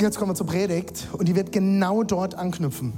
[0.00, 2.94] Jetzt kommen wir zur Predigt und die wird genau dort anknüpfen.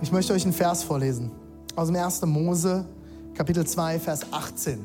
[0.00, 1.30] Ich möchte euch einen Vers vorlesen
[1.74, 2.24] aus dem 1.
[2.24, 2.86] Mose,
[3.34, 4.82] Kapitel 2, Vers 18.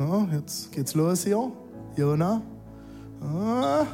[0.00, 1.52] Ja, jetzt geht's los hier.
[1.94, 2.42] Jona.
[3.22, 3.86] Ah.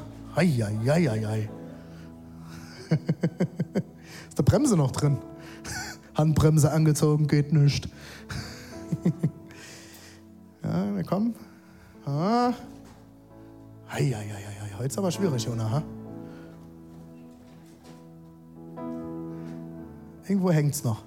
[4.31, 5.19] Ist der Bremse noch drin?
[6.15, 7.91] Handbremse angezogen, geht nicht.
[10.65, 11.35] ja, wir kommen.
[12.07, 12.55] Ah.
[14.79, 15.71] Heute ist aber schwierig, Jona.
[15.71, 15.83] Ha?
[20.29, 21.03] Irgendwo hängt es noch.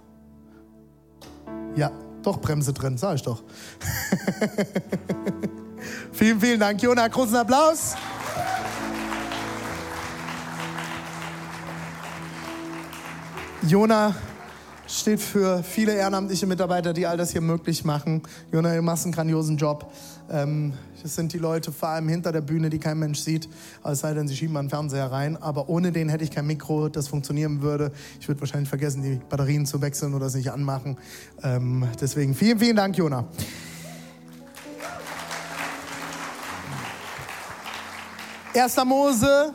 [1.76, 3.44] Ja, doch Bremse drin, sag ich doch.
[6.12, 7.08] vielen, vielen Dank, Jona.
[7.08, 7.96] Großen Applaus.
[13.64, 14.14] Jona
[14.88, 18.22] steht für viele ehrenamtliche Mitarbeiter, die all das hier möglich machen.
[18.52, 19.92] Jona, du machst einen grandiosen Job.
[20.30, 23.50] Ähm, das sind die Leute vor allem hinter der Bühne, die kein Mensch sieht.
[23.84, 25.36] Es sei denn, sie schieben einen Fernseher rein.
[25.36, 27.92] Aber ohne den hätte ich kein Mikro, das funktionieren würde.
[28.22, 30.98] Ich würde wahrscheinlich vergessen, die Batterien zu wechseln oder es nicht anmachen.
[31.44, 33.26] Ähm, deswegen vielen, vielen Dank, Jona.
[38.54, 39.54] Erster Mose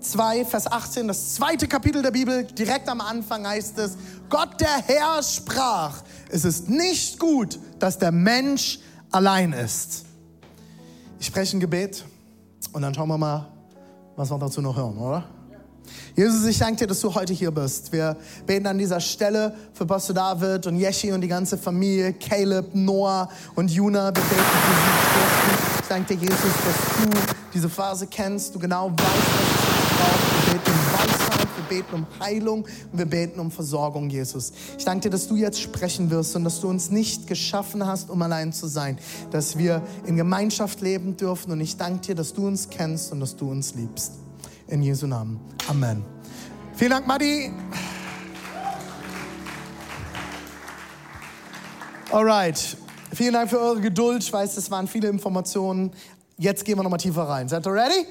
[0.00, 3.96] 2, Vers 18, das zweite Kapitel der Bibel, direkt am Anfang heißt es,
[4.28, 8.80] Gott der Herr sprach, es ist nicht gut, dass der Mensch
[9.12, 10.07] allein ist.
[11.20, 12.04] Ich spreche ein Gebet
[12.72, 13.48] und dann schauen wir mal,
[14.16, 15.24] was wir dazu noch hören, oder?
[16.14, 17.92] Jesus, ich danke dir, dass du heute hier bist.
[17.92, 18.16] Wir
[18.46, 23.28] beten an dieser Stelle für Pastor David und Yeshi und die ganze Familie, Caleb, Noah
[23.54, 24.06] und Juna.
[24.06, 24.36] Wir beten für
[25.50, 25.80] sie.
[25.82, 29.08] Ich danke dir, Jesus, dass du diese Phase kennst, du genau weißt, was
[29.62, 30.46] sie braucht.
[30.46, 34.52] Wir beten um Weisheit, wir beten um Heilung und wir beten um Versorgung, Jesus.
[34.76, 38.10] Ich danke dir, dass du jetzt sprechen wirst und dass du uns nicht geschaffen hast,
[38.10, 38.98] um allein zu sein,
[39.30, 43.20] dass wir in Gemeinschaft leben dürfen und ich danke dir, dass du uns kennst und
[43.20, 44.14] dass du uns liebst.
[44.68, 45.40] In Jesu Namen.
[45.68, 46.04] Amen.
[46.74, 47.50] Vielen Dank, Madi.
[52.10, 52.76] Alright.
[53.14, 54.22] Vielen Dank für eure Geduld.
[54.22, 55.92] Ich weiß, das waren viele Informationen.
[56.36, 57.48] Jetzt gehen wir nochmal tiefer rein.
[57.48, 58.06] Seid ihr ready?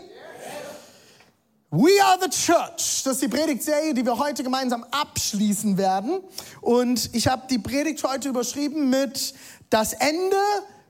[1.80, 3.04] We are the church.
[3.04, 6.22] Das ist die Predigtserie, die wir heute gemeinsam abschließen werden.
[6.60, 9.36] Und ich habe die Predigt heute überschrieben mit
[9.70, 10.38] das Ende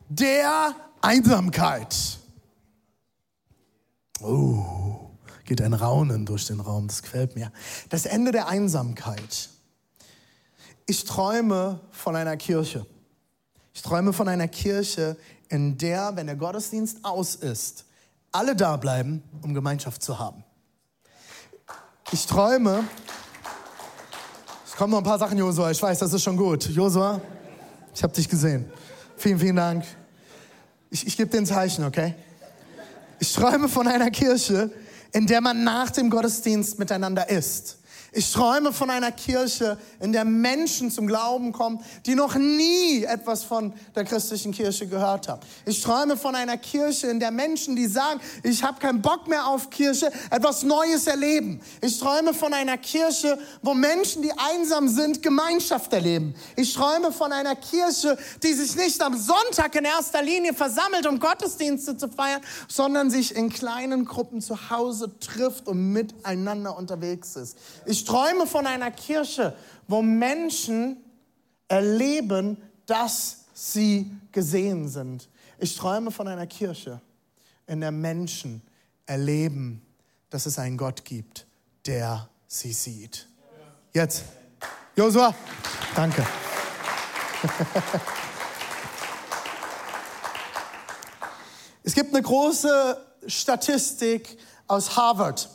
[0.08, 1.94] der Einsamkeit.
[4.22, 5.10] Oh,
[5.44, 7.52] geht ein Raunen durch den Raum, das gefällt mir.
[7.90, 9.50] Das Ende der Einsamkeit.
[10.86, 12.86] Ich träume von einer Kirche.
[13.74, 15.18] Ich träume von einer Kirche,
[15.50, 17.84] in der, wenn der Gottesdienst aus ist,
[18.32, 20.46] alle da bleiben, um Gemeinschaft zu haben.
[22.14, 22.86] Ich träume.
[24.66, 25.72] Es kommen noch ein paar Sachen, Josua.
[25.72, 26.70] Ich weiß, das ist schon gut.
[26.70, 27.20] Josua,
[27.94, 28.72] ich habe dich gesehen.
[29.18, 29.84] Vielen, vielen Dank.
[30.90, 32.16] Ich, ich gebe dir ein Zeichen, okay?
[33.20, 34.72] Ich träume von einer Kirche,
[35.12, 37.80] in der man nach dem Gottesdienst miteinander isst.
[38.18, 43.44] Ich träume von einer Kirche, in der Menschen zum Glauben kommen, die noch nie etwas
[43.44, 45.40] von der christlichen Kirche gehört haben.
[45.68, 49.46] Ich träume von einer Kirche, in der Menschen, die sagen, ich habe keinen Bock mehr
[49.46, 51.62] auf Kirche, etwas Neues erleben.
[51.80, 56.34] Ich träume von einer Kirche, wo Menschen, die einsam sind, Gemeinschaft erleben.
[56.56, 61.20] Ich träume von einer Kirche, die sich nicht am Sonntag in erster Linie versammelt, um
[61.20, 67.60] Gottesdienste zu feiern, sondern sich in kleinen Gruppen zu Hause trifft und miteinander unterwegs ist.
[67.86, 69.56] Ich träume von einer Kirche,
[69.88, 70.98] wo Menschen
[71.68, 75.30] erleben, dass sie gesehen sind.
[75.60, 77.02] Ich träume von einer Kirche,
[77.66, 78.62] in der Menschen
[79.06, 79.82] erleben,
[80.30, 81.46] dass es einen Gott gibt,
[81.86, 83.28] der sie sieht.
[83.94, 84.24] Jetzt.
[84.96, 85.36] Josua,
[85.96, 86.26] danke.
[91.84, 92.98] Es gibt eine große
[93.28, 94.38] Statistik
[94.68, 95.50] aus Harvard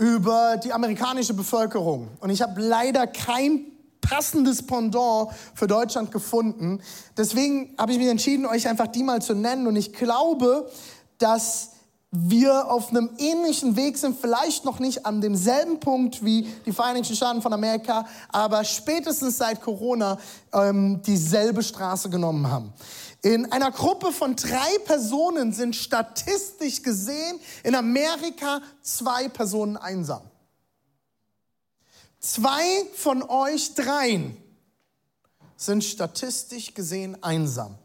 [0.00, 2.08] über die amerikanische Bevölkerung.
[2.20, 3.66] Und ich habe leider kein
[4.00, 6.80] passendes Pendant für Deutschland gefunden.
[7.18, 9.66] Deswegen habe ich mich entschieden, euch einfach die mal zu nennen.
[9.66, 10.70] Und ich glaube,
[11.18, 11.72] dass
[12.12, 17.14] wir auf einem ähnlichen Weg sind, vielleicht noch nicht an demselben Punkt wie die Vereinigten
[17.14, 20.18] Staaten von Amerika, aber spätestens seit Corona
[20.54, 22.72] ähm, dieselbe Straße genommen haben.
[23.22, 30.22] In einer Gruppe von drei Personen sind statistisch gesehen in Amerika zwei Personen einsam.
[32.18, 34.36] Zwei von euch dreien
[35.56, 37.76] sind statistisch gesehen einsam.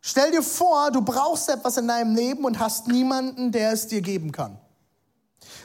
[0.00, 4.00] Stell dir vor, du brauchst etwas in deinem Leben und hast niemanden, der es dir
[4.00, 4.58] geben kann.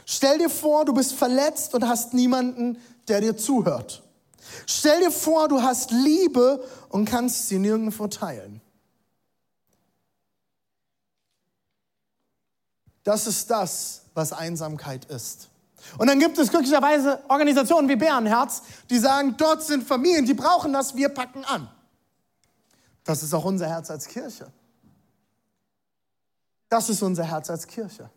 [0.06, 4.04] Stell dir vor, du bist verletzt und hast niemanden, der dir zuhört.
[4.68, 8.62] Stell dir vor, du hast Liebe und kannst sie nirgendwo teilen.
[13.04, 15.50] Das ist das, was Einsamkeit ist.
[15.98, 20.74] Und dann gibt es glücklicherweise Organisationen wie Bärenherz, die sagen, dort sind Familien, die brauchen
[20.74, 21.70] das, wir packen an.
[23.04, 24.52] Das ist auch unser Herz als Kirche.
[26.70, 28.10] Das ist unser Herz als Kirche.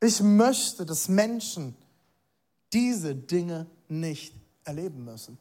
[0.00, 1.76] Ich möchte, dass Menschen
[2.72, 5.38] diese Dinge nicht erleben müssen.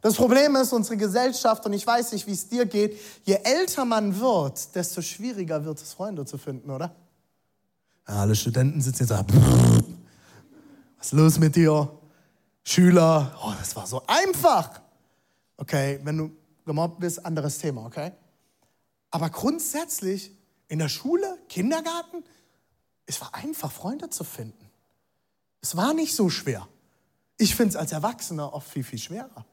[0.00, 3.84] Das Problem ist, unsere Gesellschaft, und ich weiß nicht, wie es dir geht, je älter
[3.84, 6.94] man wird, desto schwieriger wird es, Freunde zu finden, oder?
[8.06, 9.24] Ja, alle Studenten sitzen jetzt da.
[10.98, 11.90] Was ist los mit dir?
[12.62, 14.80] Schüler, oh, das war so einfach.
[15.56, 16.30] Okay, wenn du
[16.64, 18.12] gemobbt bist, anderes Thema, okay?
[19.10, 20.32] Aber grundsätzlich
[20.68, 22.22] in der Schule, Kindergarten,
[23.06, 24.70] es war einfach, Freunde zu finden.
[25.60, 26.68] Es war nicht so schwer.
[27.38, 29.46] Ich finde es als Erwachsener oft viel, viel schwerer.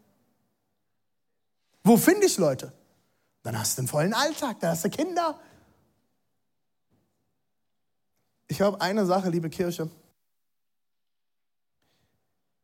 [1.83, 2.73] Wo finde ich Leute?
[3.43, 5.39] Dann hast du einen vollen Alltag, dann hast du Kinder.
[8.47, 9.89] Ich habe eine Sache, liebe Kirche.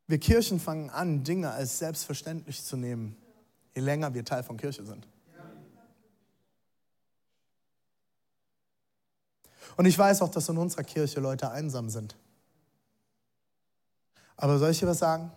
[0.07, 3.15] Wir Kirchen fangen an, Dinge als selbstverständlich zu nehmen,
[3.75, 5.07] je länger wir Teil von Kirche sind.
[9.77, 12.17] Und ich weiß auch, dass in unserer Kirche Leute einsam sind.
[14.41, 15.31] Aber soll ich dir was sagen?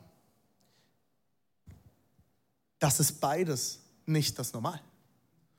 [2.78, 4.80] Das ist beides nicht das Normal.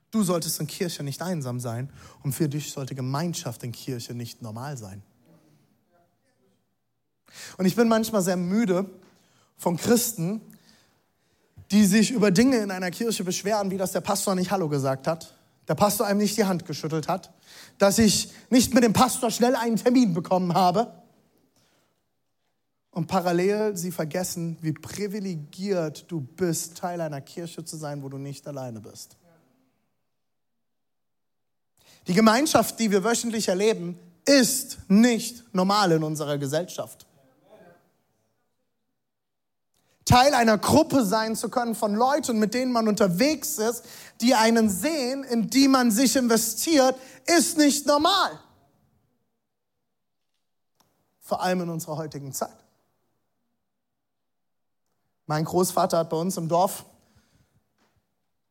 [0.09, 1.91] Du solltest in Kirche nicht einsam sein
[2.23, 5.03] und für dich sollte Gemeinschaft in Kirche nicht normal sein.
[7.57, 8.89] Und ich bin manchmal sehr müde
[9.57, 10.41] von Christen,
[11.69, 15.05] die sich über Dinge in einer Kirche beschweren, wie das der Pastor nicht Hallo gesagt
[15.05, 15.35] hat,
[15.67, 17.31] der Pastor einem nicht die Hand geschüttelt hat,
[17.77, 21.04] dass ich nicht mit dem Pastor schnell einen Termin bekommen habe.
[22.95, 28.17] Und parallel sie vergessen, wie privilegiert du bist, Teil einer Kirche zu sein, wo du
[28.17, 29.17] nicht alleine bist.
[32.07, 37.05] Die Gemeinschaft, die wir wöchentlich erleben, ist nicht normal in unserer Gesellschaft.
[40.05, 43.83] Teil einer Gruppe sein zu können von Leuten, mit denen man unterwegs ist,
[44.21, 46.95] die einen sehen, in die man sich investiert,
[47.25, 48.39] ist nicht normal.
[51.19, 52.64] Vor allem in unserer heutigen Zeit.
[55.27, 56.85] Mein Großvater hat bei uns im Dorf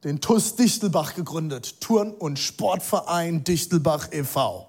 [0.03, 4.69] den TUS Dichtelbach gegründet, Turn- und Sportverein Dichtelbach e.V.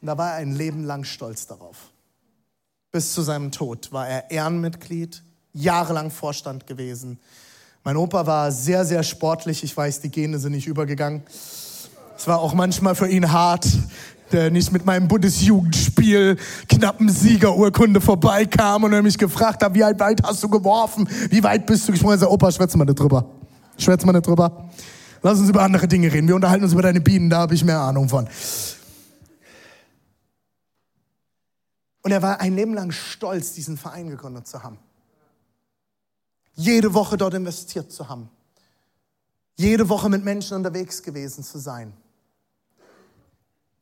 [0.00, 1.76] Und da war er ein Leben lang stolz darauf.
[2.90, 5.22] Bis zu seinem Tod war er Ehrenmitglied,
[5.52, 7.18] jahrelang Vorstand gewesen.
[7.84, 9.62] Mein Opa war sehr, sehr sportlich.
[9.62, 11.22] Ich weiß, die Gene sind nicht übergegangen.
[12.16, 13.66] Es war auch manchmal für ihn hart,
[14.32, 16.36] der nicht mit meinem Bundesjugendspiel
[16.68, 21.08] knappen Siegerurkunde vorbeikam und er mich gefragt hat, wie weit hast du geworfen?
[21.30, 22.18] Wie weit bist du gesprungen?
[22.18, 23.24] Ich Opa, schwätze mal nicht drüber.
[23.78, 24.70] Schwätze mal nicht drüber.
[25.22, 26.28] Lass uns über andere Dinge reden.
[26.28, 28.28] Wir unterhalten uns über deine Bienen, da habe ich mehr Ahnung von.
[32.02, 34.78] Und er war ein Leben lang stolz, diesen Verein gegründet zu haben.
[36.54, 38.30] Jede Woche dort investiert zu haben.
[39.56, 41.92] Jede Woche mit Menschen unterwegs gewesen zu sein.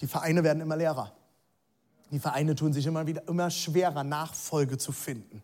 [0.00, 1.12] Die Vereine werden immer leerer.
[2.10, 5.42] Die Vereine tun sich immer wieder immer schwerer, Nachfolge zu finden.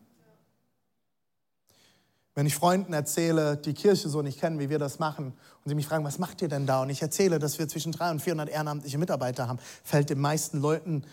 [2.34, 5.74] Wenn ich Freunden erzähle, die Kirche so nicht kennen, wie wir das machen, und sie
[5.74, 6.82] mich fragen, was macht ihr denn da?
[6.82, 10.60] Und ich erzähle, dass wir zwischen 300 und 400 ehrenamtliche Mitarbeiter haben, fällt den meisten
[10.60, 11.04] Leuten,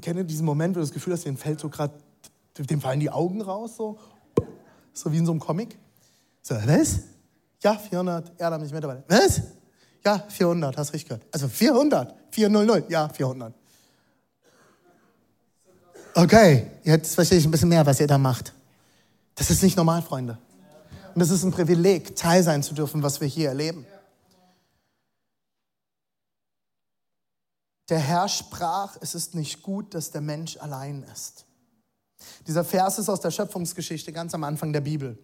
[0.00, 1.94] kennt ihr diesen Moment, wo du das Gefühl hast, denen fällt so gerade,
[2.58, 3.98] dem fallen die Augen raus, so,
[4.92, 5.78] so wie in so einem Comic.
[6.42, 7.00] So, was?
[7.62, 9.04] Ja, 400 ehrenamtliche Mitarbeiter.
[9.06, 9.42] Was?
[10.04, 11.26] Ja, 400, hast richtig gehört.
[11.32, 13.54] Also 400, 400, ja, 400.
[16.14, 18.52] Okay, jetzt verstehe ich ein bisschen mehr, was ihr da macht.
[19.34, 20.38] Das ist nicht normal, Freunde.
[21.14, 23.86] Und es ist ein Privileg, Teil sein zu dürfen, was wir hier erleben.
[27.88, 31.46] Der Herr sprach, es ist nicht gut, dass der Mensch allein ist.
[32.46, 35.18] Dieser Vers ist aus der Schöpfungsgeschichte ganz am Anfang der Bibel.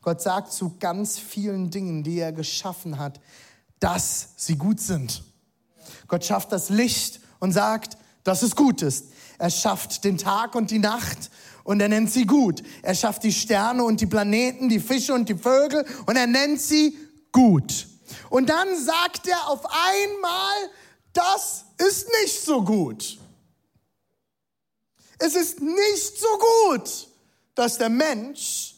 [0.00, 3.20] Gott sagt zu ganz vielen Dingen, die er geschaffen hat,
[3.80, 5.22] dass sie gut sind.
[6.06, 9.06] Gott schafft das Licht und sagt, dass es gut ist.
[9.38, 11.30] Er schafft den Tag und die Nacht
[11.64, 12.62] und er nennt sie gut.
[12.82, 16.60] Er schafft die Sterne und die Planeten, die Fische und die Vögel und er nennt
[16.60, 16.96] sie
[17.30, 17.86] gut.
[18.30, 20.70] Und dann sagt er auf einmal,
[21.12, 23.18] das ist nicht so gut.
[25.18, 26.28] Es ist nicht so
[26.68, 27.08] gut,
[27.54, 28.76] dass der Mensch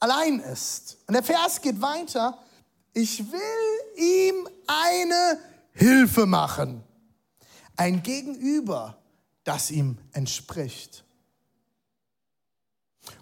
[0.00, 0.98] allein ist.
[1.06, 2.38] Und der Vers geht weiter.
[2.96, 5.38] Ich will ihm eine
[5.72, 6.82] Hilfe machen.
[7.76, 8.96] Ein Gegenüber,
[9.44, 11.04] das ihm entspricht.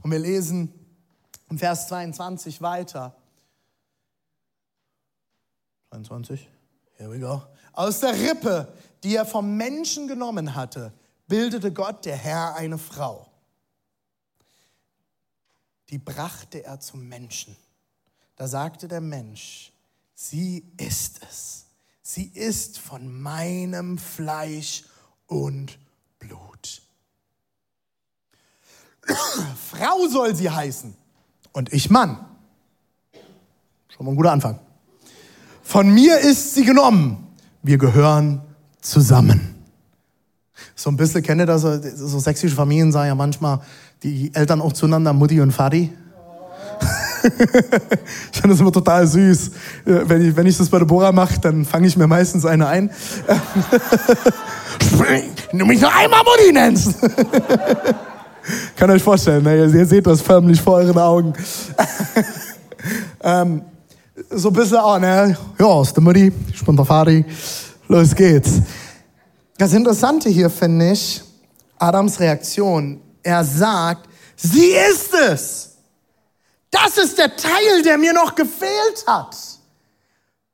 [0.00, 0.72] Und wir lesen
[1.50, 3.16] im Vers 22 weiter.
[5.90, 6.48] 22,
[6.92, 7.42] here we go.
[7.72, 10.92] Aus der Rippe, die er vom Menschen genommen hatte,
[11.26, 13.28] bildete Gott, der Herr, eine Frau.
[15.88, 17.56] Die brachte er zum Menschen.
[18.36, 19.72] Da sagte der Mensch,
[20.14, 21.66] sie ist es.
[22.02, 24.84] Sie ist von meinem Fleisch
[25.26, 25.78] und
[26.18, 26.82] Blut.
[29.70, 30.94] Frau soll sie heißen
[31.52, 32.24] und ich Mann.
[33.88, 34.58] Schon mal ein guter Anfang.
[35.62, 37.26] Von mir ist sie genommen.
[37.62, 38.42] Wir gehören
[38.80, 39.54] zusammen.
[40.74, 41.62] So ein bisschen, kennt ihr das?
[41.62, 43.60] So sächsische Familien sagen ja manchmal
[44.02, 45.96] die Eltern auch zueinander Mutti und Vati.
[48.32, 49.50] ich finde das immer total süß.
[49.84, 52.66] Wenn ich, wenn ich das bei der Bora mache, dann fange ich mir meistens eine
[52.66, 52.90] ein.
[55.52, 56.96] Du mich noch einmal Mutti nennst.
[58.76, 59.66] Kann euch vorstellen, ne?
[59.66, 61.32] ihr seht das förmlich vor euren Augen.
[63.22, 63.62] ähm,
[64.30, 65.36] so ein bisschen auch, ne?
[65.58, 67.24] Ja, ist der Mutti, ich bin der Vati.
[67.88, 68.60] Los geht's.
[69.56, 71.22] Das Interessante hier finde ich,
[71.78, 73.00] Adams Reaktion.
[73.22, 75.73] Er sagt, sie ist es.
[76.74, 79.36] Das ist der Teil, der mir noch gefehlt hat.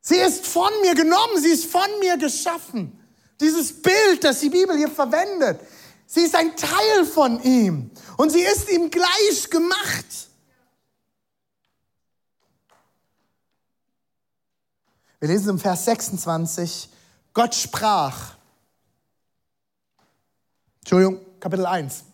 [0.02, 2.92] Sie ist von mir genommen, sie ist von mir geschaffen.
[3.40, 5.62] Dieses Bild, das die Bibel hier verwendet,
[6.06, 10.28] sie ist ein Teil von ihm und sie ist ihm gleich gemacht.
[15.20, 16.90] Wir lesen im Vers 26,
[17.32, 18.34] Gott sprach,
[20.80, 22.04] Entschuldigung, Kapitel 1,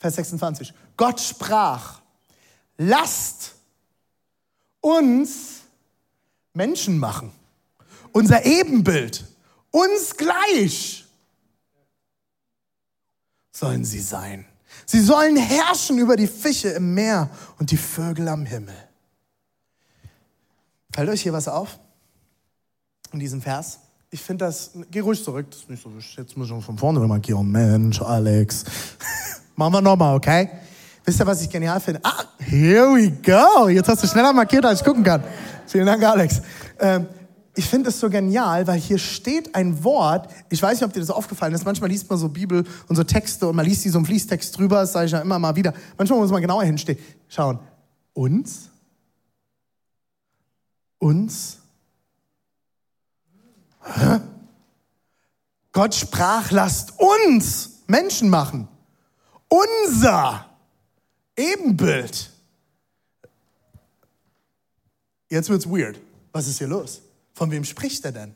[0.00, 0.74] Vers 26.
[0.96, 2.00] Gott sprach,
[2.78, 3.54] lasst
[4.80, 5.60] uns
[6.54, 7.32] Menschen machen,
[8.12, 9.26] unser Ebenbild,
[9.70, 11.04] uns gleich
[13.52, 14.46] sollen sie sein.
[14.86, 18.76] Sie sollen herrschen über die Fische im Meer und die Vögel am Himmel.
[20.94, 21.78] Fällt euch hier was auf
[23.12, 23.80] in diesem Vers?
[24.10, 27.00] ich finde das, geh ruhig zurück, das ist nicht so, jetzt muss ich von vorne
[27.00, 27.50] markieren.
[27.50, 28.64] Mensch, Alex.
[29.56, 30.48] Machen wir nochmal, okay?
[31.08, 32.00] Wisst ihr, was ich genial finde?
[32.02, 33.66] Ah, here we go.
[33.70, 35.24] Jetzt hast du schneller markiert, als ich gucken kann.
[35.66, 36.42] Vielen Dank, Alex.
[36.78, 37.06] Ähm,
[37.54, 41.00] ich finde es so genial, weil hier steht ein Wort, ich weiß nicht, ob dir
[41.00, 43.88] das aufgefallen ist, manchmal liest man so Bibel und so Texte und man liest die
[43.88, 45.72] so im Fließtext drüber, das sage ich ja immer mal wieder.
[45.96, 46.98] Manchmal muss man genauer hinstehen.
[47.26, 47.58] Schauen.
[48.12, 48.68] Uns?
[50.98, 51.56] Uns?
[55.72, 58.68] Gott sprach, lasst uns Menschen machen.
[59.48, 60.47] Unser
[61.38, 62.30] Ebenbild.
[65.30, 65.98] Jetzt wird's weird.
[66.32, 67.00] Was ist hier los?
[67.32, 68.34] Von wem spricht er denn?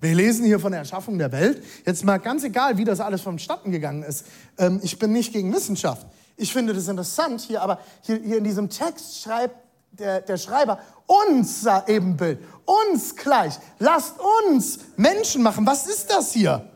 [0.00, 1.64] Wir lesen hier von der Erschaffung der Welt.
[1.86, 4.26] Jetzt mal ganz egal, wie das alles vonstatten gegangen ist.
[4.58, 6.06] Ähm, ich bin nicht gegen Wissenschaft.
[6.36, 9.56] Ich finde das interessant hier, aber hier, hier in diesem Text schreibt
[9.92, 13.58] der, der Schreiber, unser Ebenbild, uns gleich.
[13.78, 14.16] Lasst
[14.48, 15.64] uns Menschen machen.
[15.66, 16.68] Was ist das hier?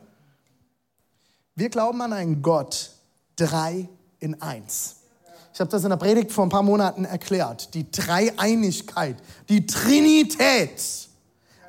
[1.54, 2.92] Wir glauben an einen Gott,
[3.34, 3.88] drei
[4.20, 4.95] in eins.
[5.56, 7.72] Ich habe das in der Predigt vor ein paar Monaten erklärt.
[7.72, 9.16] Die Dreieinigkeit,
[9.48, 10.82] die Trinität.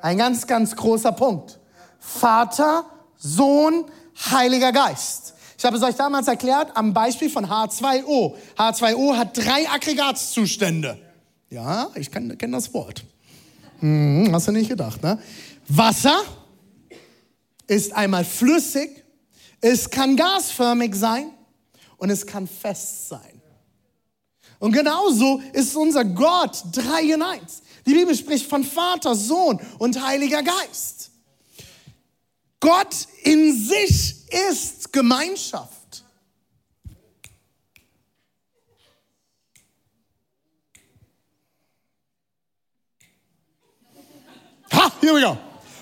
[0.02, 1.58] Ein ganz, ganz großer Punkt.
[1.98, 2.84] Vater,
[3.16, 3.86] Sohn,
[4.30, 5.32] Heiliger Geist.
[5.56, 8.34] Ich habe es euch damals erklärt am Beispiel von H2O.
[8.58, 10.98] H2O hat drei Aggregatzustände.
[11.48, 13.02] Ja, ich kenne das Wort.
[13.80, 15.18] Hm, hast du nicht gedacht, ne?
[15.66, 16.24] Wasser
[17.66, 19.02] ist einmal flüssig,
[19.62, 21.30] es kann gasförmig sein
[21.96, 23.37] und es kann fest sein.
[24.58, 27.62] Und genauso ist unser Gott drei in eins.
[27.86, 31.10] Die Bibel spricht von Vater, Sohn und Heiliger Geist.
[32.60, 34.16] Gott in sich
[34.50, 36.04] ist Gemeinschaft.
[44.72, 45.38] Ha, here we go.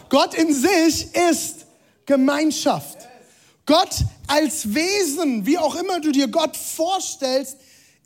[0.09, 1.67] Gott in sich ist
[2.05, 2.99] Gemeinschaft.
[3.65, 3.97] Gott
[4.29, 7.57] als Wesen, wie auch immer du dir Gott vorstellst,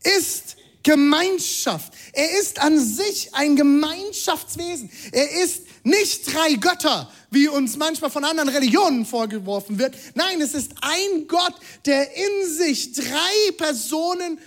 [0.03, 1.93] ist Gemeinschaft.
[2.13, 4.91] Er ist an sich ein Gemeinschaftswesen.
[5.13, 9.95] Er ist nicht drei Götter, wie uns manchmal von anderen Religionen vorgeworfen wird.
[10.15, 11.55] Nein, es ist ein Gott,
[11.87, 14.39] der in sich drei Personen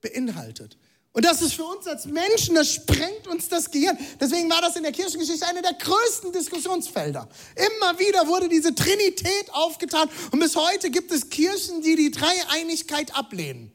[0.00, 0.76] beinhaltet.
[1.12, 3.96] Und das ist für uns als Menschen, das sprengt uns das Gehirn.
[4.20, 7.28] Deswegen war das in der Kirchengeschichte eine der größten Diskussionsfelder.
[7.54, 13.14] Immer wieder wurde diese Trinität aufgetan und bis heute gibt es Kirchen, die die Dreieinigkeit
[13.14, 13.73] ablehnen.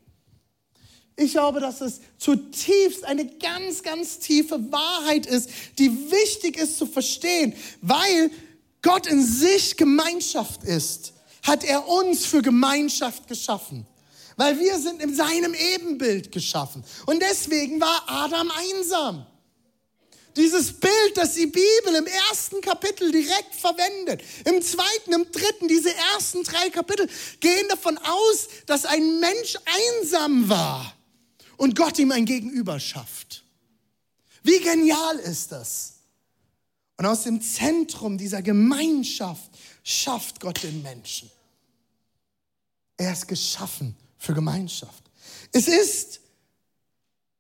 [1.20, 6.86] Ich glaube, dass es zutiefst eine ganz, ganz tiefe Wahrheit ist, die wichtig ist zu
[6.86, 8.32] verstehen, weil
[8.82, 13.86] Gott in sich Gemeinschaft ist, hat er uns für Gemeinschaft geschaffen
[14.38, 16.82] weil wir sind in seinem Ebenbild geschaffen.
[17.08, 19.26] Und deswegen war Adam einsam.
[20.38, 25.94] Dieses Bild, das die Bibel im ersten Kapitel direkt verwendet, im zweiten, im dritten, diese
[26.14, 27.10] ersten drei Kapitel
[27.42, 29.58] gehen davon aus, dass ein Mensch
[30.00, 30.96] einsam war
[31.60, 33.44] und Gott ihm ein Gegenüber schafft.
[34.44, 35.96] Wie genial ist das?
[36.96, 39.52] Und aus dem Zentrum dieser Gemeinschaft
[39.84, 41.30] schafft Gott den Menschen.
[42.96, 45.04] Er ist geschaffen für Gemeinschaft.
[45.52, 46.22] Es ist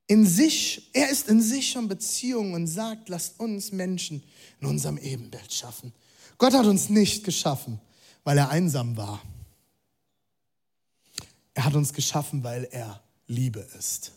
[0.07, 4.21] in sich, er ist in sich schon Beziehung und sagt, lasst uns Menschen
[4.59, 5.93] in unserem Ebenbild schaffen.
[6.37, 7.79] Gott hat uns nicht geschaffen,
[8.25, 9.21] weil er einsam war.
[11.53, 14.11] Er hat uns geschaffen, weil er Liebe ist.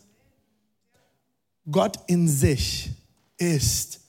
[1.71, 2.89] Gott in sich
[3.37, 4.01] ist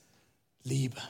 [0.64, 1.00] Liebe.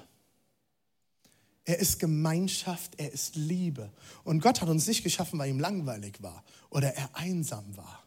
[1.65, 3.91] Er ist Gemeinschaft, er ist Liebe.
[4.25, 8.03] Und Gott hat uns nicht geschaffen, weil ihm langweilig war oder er einsam war.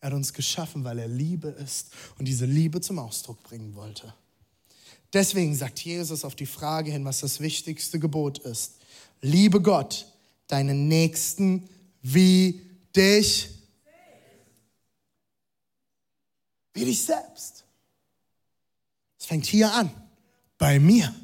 [0.00, 4.14] Er hat uns geschaffen, weil er Liebe ist und diese Liebe zum Ausdruck bringen wollte.
[5.12, 8.76] Deswegen sagt Jesus auf die Frage hin, was das wichtigste Gebot ist.
[9.20, 10.06] Liebe Gott,
[10.46, 11.68] deinen Nächsten
[12.00, 12.62] wie
[12.96, 13.57] dich,
[16.78, 17.64] wie dich selbst.
[19.18, 19.90] Es fängt hier an,
[20.58, 21.14] bei mir.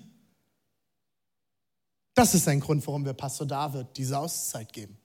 [2.14, 4.96] Das ist ein Grund, warum wir Pastor David diese Auszeit geben.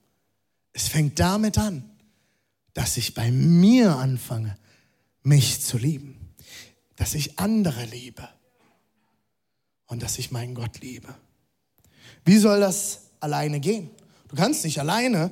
[0.72, 1.88] Es fängt damit an,
[2.72, 4.56] dass ich bei mir anfange,
[5.22, 6.34] mich zu lieben,
[6.96, 8.28] dass ich andere liebe
[9.86, 11.14] und dass ich meinen Gott liebe.
[12.24, 13.90] Wie soll das alleine gehen?
[14.28, 15.30] Du kannst nicht alleine,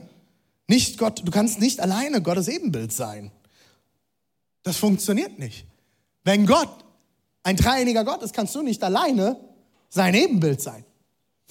[0.66, 3.30] nicht Gott, du kannst nicht alleine Gottes Ebenbild sein.
[4.68, 5.64] Das funktioniert nicht.
[6.24, 6.84] Wenn Gott
[7.42, 9.40] ein dreieiniger Gott ist, kannst du nicht alleine
[9.88, 10.84] sein Ebenbild sein.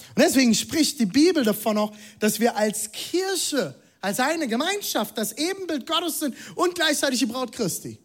[0.09, 5.35] Und deswegen spricht die Bibel davon auch, dass wir als Kirche, als eine Gemeinschaft das
[5.35, 7.97] Ebenbild Gottes sind und gleichzeitig die Braut Christi.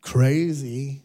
[0.00, 1.02] Crazy.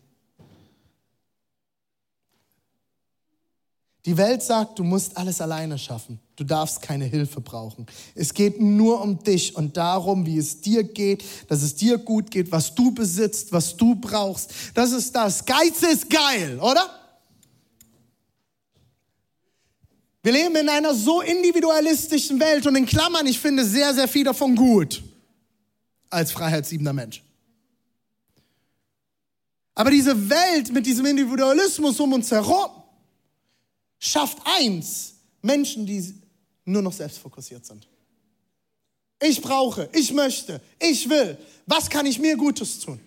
[4.05, 6.19] Die Welt sagt, du musst alles alleine schaffen.
[6.35, 7.87] Du darfst keine Hilfe brauchen.
[8.13, 12.29] Es geht nur um dich und darum, wie es dir geht, dass es dir gut
[12.29, 14.53] geht, was du besitzt, was du brauchst.
[14.75, 15.43] Das ist das.
[15.43, 16.87] Geiz ist geil, oder?
[20.21, 24.23] Wir leben in einer so individualistischen Welt und in Klammern, ich finde sehr, sehr viel
[24.23, 25.03] davon gut
[26.11, 27.23] als freiheitsliebender Mensch.
[29.73, 32.84] Aber diese Welt mit diesem Individualismus um uns herum
[33.99, 36.13] schafft eins, Menschen, die
[36.65, 37.87] nur noch selbstfokussiert sind.
[39.21, 41.37] Ich brauche, ich möchte, ich will.
[41.65, 42.99] Was kann ich mir Gutes tun?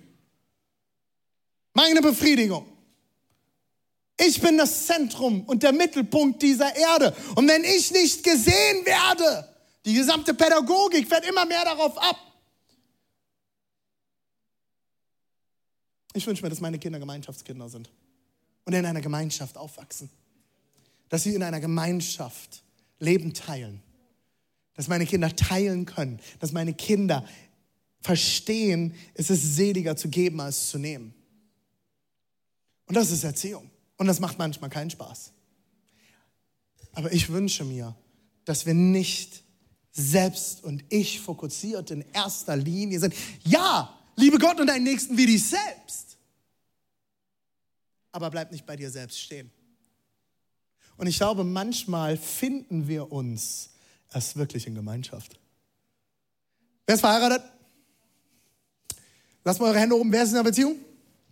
[1.74, 2.66] Meine Befriedigung.
[4.20, 7.14] Ich bin das Zentrum und der Mittelpunkt dieser Erde.
[7.36, 9.48] Und wenn ich nicht gesehen werde,
[9.84, 12.16] die gesamte Pädagogik fährt immer mehr darauf ab.
[16.14, 17.88] Ich wünsche mir, dass meine Kinder Gemeinschaftskinder sind
[18.64, 20.10] und in einer Gemeinschaft aufwachsen.
[21.08, 22.62] Dass sie in einer Gemeinschaft
[22.98, 23.82] Leben teilen.
[24.74, 26.20] Dass meine Kinder teilen können.
[26.40, 27.24] Dass meine Kinder
[28.00, 31.14] verstehen, es ist seliger zu geben als zu nehmen.
[32.86, 33.70] Und das ist Erziehung.
[33.96, 35.32] Und das macht manchmal keinen Spaß.
[36.92, 37.94] Aber ich wünsche mir,
[38.44, 39.42] dass wir nicht
[39.92, 43.14] selbst und ich fokussiert in erster Linie sind.
[43.44, 46.16] Ja, liebe Gott und deinen Nächsten wie dich selbst.
[48.12, 49.50] Aber bleib nicht bei dir selbst stehen.
[50.98, 53.70] Und ich glaube, manchmal finden wir uns
[54.12, 55.38] erst wirklich in Gemeinschaft.
[56.86, 57.42] Wer ist verheiratet?
[59.44, 60.12] Lasst mal eure Hände oben.
[60.12, 60.74] Wer ist in einer Beziehung?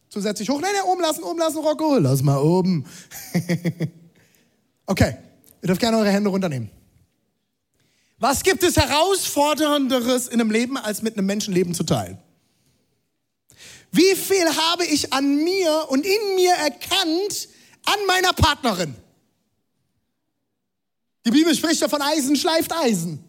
[0.08, 0.60] Zusätzlich hoch.
[0.60, 1.98] Nein, nein, oben lassen, oben lassen, Rocco.
[1.98, 2.86] Lass mal oben.
[4.86, 5.16] okay,
[5.60, 6.70] ihr dürft gerne eure Hände runternehmen.
[8.18, 12.18] Was gibt es herausfordernderes in einem Leben, als mit einem Menschen Leben zu teilen?
[13.90, 17.48] Wie viel habe ich an mir und in mir erkannt
[17.84, 18.94] an meiner Partnerin?
[21.26, 23.22] Die Bibel spricht ja von Eisen schleift Eisen.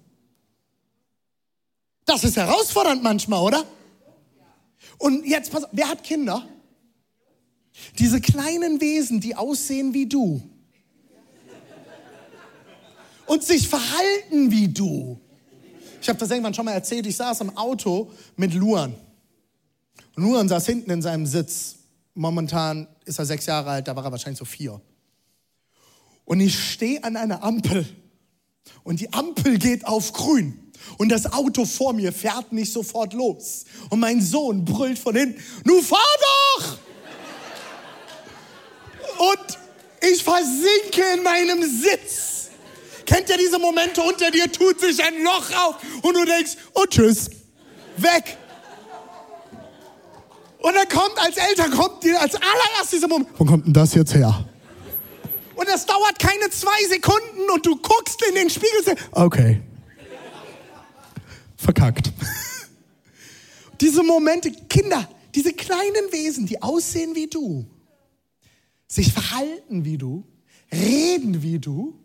[2.05, 3.65] Das ist herausfordernd manchmal, oder?
[4.99, 6.47] Und jetzt, pass wer hat Kinder?
[7.97, 10.41] Diese kleinen Wesen, die aussehen wie du
[13.25, 15.19] und sich verhalten wie du.
[16.01, 18.95] Ich habe das irgendwann schon mal erzählt, ich saß im Auto mit Luan.
[20.15, 21.75] Und Nuran saß hinten in seinem Sitz.
[22.13, 24.79] Momentan ist er sechs Jahre alt, da war er wahrscheinlich so vier.
[26.27, 27.87] Und ich stehe an einer Ampel
[28.83, 30.59] und die Ampel geht auf grün.
[30.97, 33.63] Und das Auto vor mir fährt nicht sofort los.
[33.89, 35.99] Und mein Sohn brüllt von hinten, nu fahr
[36.57, 36.77] doch!
[39.19, 39.57] Und
[40.01, 42.49] ich versinke in meinem Sitz.
[43.05, 46.83] Kennt ihr diese Momente, unter dir tut sich ein Loch auf und du denkst, oh
[46.89, 47.29] tschüss,
[47.95, 48.37] weg.
[50.59, 53.93] Und dann kommt als Eltern, kommt dir als allererstes dieser Moment, wo kommt denn das
[53.93, 54.45] jetzt her?
[55.57, 59.61] Und das dauert keine zwei Sekunden und du guckst in den Spiegel okay,
[61.57, 62.11] verkackt.
[63.81, 67.65] diese Momente, Kinder, diese kleinen Wesen, die aussehen wie du,
[68.87, 70.23] sich verhalten wie du,
[70.71, 71.99] reden wie du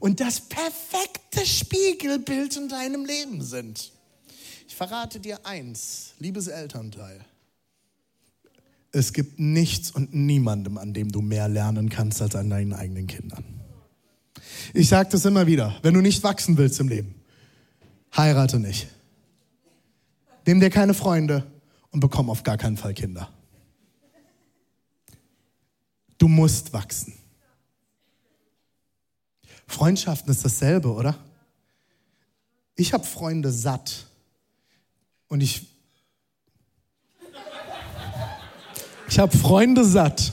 [0.00, 3.92] und das perfekte Spiegelbild in deinem Leben sind.
[4.66, 7.24] Ich verrate dir eins, liebes Elternteil.
[8.92, 13.06] Es gibt nichts und niemandem, an dem du mehr lernen kannst als an deinen eigenen
[13.06, 13.44] Kindern.
[14.72, 17.14] Ich sage das immer wieder, wenn du nicht wachsen willst im Leben,
[18.16, 18.88] heirate nicht.
[20.46, 21.46] Nimm dir keine Freunde
[21.90, 23.28] und bekomm auf gar keinen Fall Kinder.
[26.16, 27.14] Du musst wachsen.
[29.66, 31.16] Freundschaften ist dasselbe, oder?
[32.74, 34.06] Ich habe Freunde satt
[35.28, 35.66] und ich
[39.08, 40.32] ich habe Freunde satt.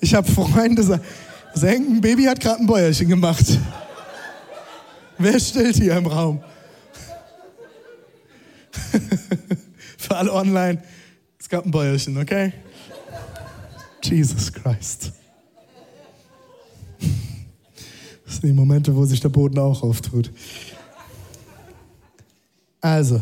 [0.00, 1.02] Ich habe Freunde satt.
[1.54, 3.44] Senken, Baby hat gerade ein Bäuerchen gemacht.
[5.18, 6.42] Wer stillt hier im Raum?
[9.98, 10.82] Für alle online,
[11.38, 12.52] es gab ein Bäuerchen, okay?
[14.02, 15.12] Jesus Christ.
[18.24, 20.30] Das sind die Momente, wo sich der Boden auch auftut.
[22.80, 23.20] Also,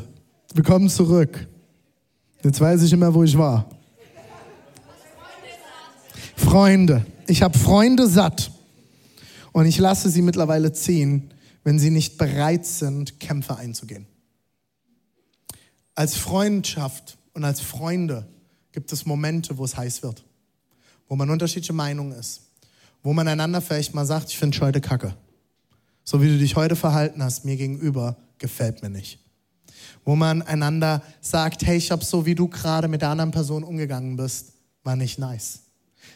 [0.54, 1.48] wir kommen zurück.
[2.42, 3.68] Jetzt weiß ich immer, wo ich war.
[6.36, 7.04] Freunde.
[7.26, 8.50] Ich habe Freunde satt.
[9.52, 11.30] Und ich lasse sie mittlerweile ziehen,
[11.64, 14.06] wenn sie nicht bereit sind, Kämpfe einzugehen.
[15.94, 18.26] Als Freundschaft und als Freunde
[18.70, 20.24] gibt es Momente, wo es heiß wird,
[21.08, 22.42] wo man unterschiedliche Meinungen ist,
[23.02, 25.14] wo man einander vielleicht mal sagt, ich finde heute kacke.
[26.04, 29.18] So wie du dich heute verhalten hast mir gegenüber, gefällt mir nicht.
[30.04, 33.64] Wo man einander sagt, hey, ich habe so wie du gerade mit der anderen Person
[33.64, 34.52] umgegangen bist,
[34.84, 35.60] war nicht nice.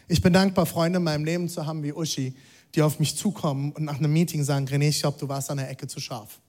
[0.09, 2.35] Ich bin dankbar, Freunde in meinem Leben zu haben wie Uschi,
[2.75, 5.59] die auf mich zukommen und nach einem Meeting sagen, René, ich glaube, du warst an
[5.59, 6.41] der Ecke zu scharf.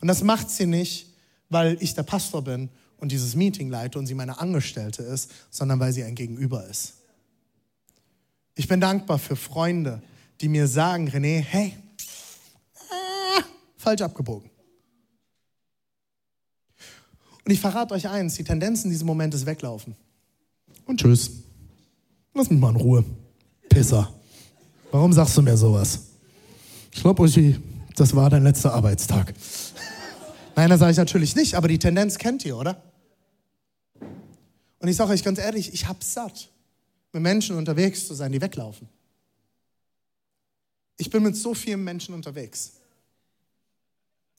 [0.00, 1.06] Und das macht sie nicht,
[1.48, 5.80] weil ich der Pastor bin und dieses Meeting leite und sie meine Angestellte ist, sondern
[5.80, 6.94] weil sie ein Gegenüber ist.
[8.54, 10.02] Ich bin dankbar für Freunde,
[10.40, 11.74] die mir sagen, René, hey,
[12.74, 13.42] äh,
[13.76, 14.50] falsch abgebogen.
[17.46, 19.94] Und ich verrate euch eins, die Tendenz in diesem Moment ist weglaufen.
[20.84, 21.30] Und tschüss.
[22.34, 23.04] Lass mich mal in Ruhe.
[23.68, 24.12] Pisser.
[24.90, 26.06] Warum sagst du mir sowas?
[26.90, 27.56] Ich glaube, Uschi,
[27.94, 29.32] das war dein letzter Arbeitstag.
[30.56, 32.82] Nein, das sage ich natürlich nicht, aber die Tendenz kennt ihr, oder?
[34.80, 36.50] Und ich sage euch ganz ehrlich, ich hab's satt,
[37.12, 38.88] mit Menschen unterwegs zu sein, die weglaufen.
[40.96, 42.72] Ich bin mit so vielen Menschen unterwegs.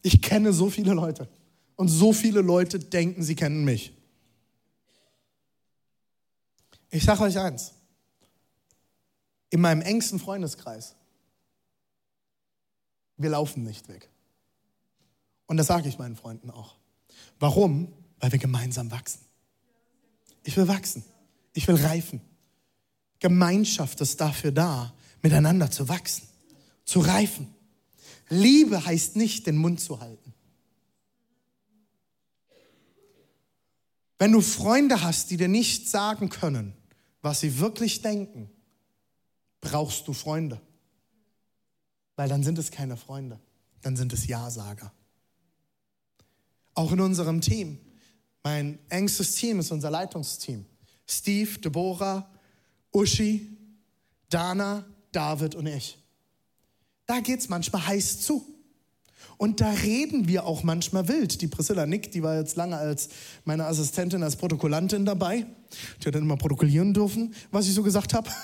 [0.02, 1.30] Ich kenne so viele Leute.
[1.78, 3.94] Und so viele Leute denken, sie kennen mich.
[6.90, 7.74] Ich sage euch eins
[9.50, 10.96] in meinem engsten Freundeskreis,
[13.18, 14.10] wir laufen nicht weg.
[15.48, 16.76] Und das sage ich meinen Freunden auch.
[17.40, 17.94] Warum?
[18.20, 19.22] Weil wir gemeinsam wachsen.
[20.44, 21.04] Ich will wachsen.
[21.54, 22.22] Ich will reifen.
[23.20, 26.28] Gemeinschaft ist dafür da, miteinander zu wachsen,
[26.86, 27.54] zu reifen.
[28.30, 30.27] Liebe heißt nicht, den Mund zu halten.
[34.20, 36.74] Wenn du Freunde hast, die dir nicht sagen können,
[37.22, 38.50] was sie wirklich denken,
[39.62, 40.62] brauchst du Freunde.
[42.16, 43.40] Weil dann sind es keine Freunde,
[43.82, 44.92] dann sind es Ja-Sager.
[46.74, 47.80] Auch in unserem Team.
[48.44, 50.66] Mein engstes Team ist unser Leitungsteam.
[51.06, 52.30] Steve, Deborah,
[52.92, 53.58] Uschi,
[54.30, 55.98] Dana, David und ich.
[57.06, 58.57] Da geht es manchmal heiß zu.
[59.38, 61.42] Und da reden wir auch manchmal wild.
[61.42, 63.10] Die Priscilla Nick, die war jetzt lange als
[63.46, 65.46] meine Assistentin, als Protokollantin dabei.
[66.02, 68.30] Die hat dann immer protokollieren dürfen, was ich so gesagt habe.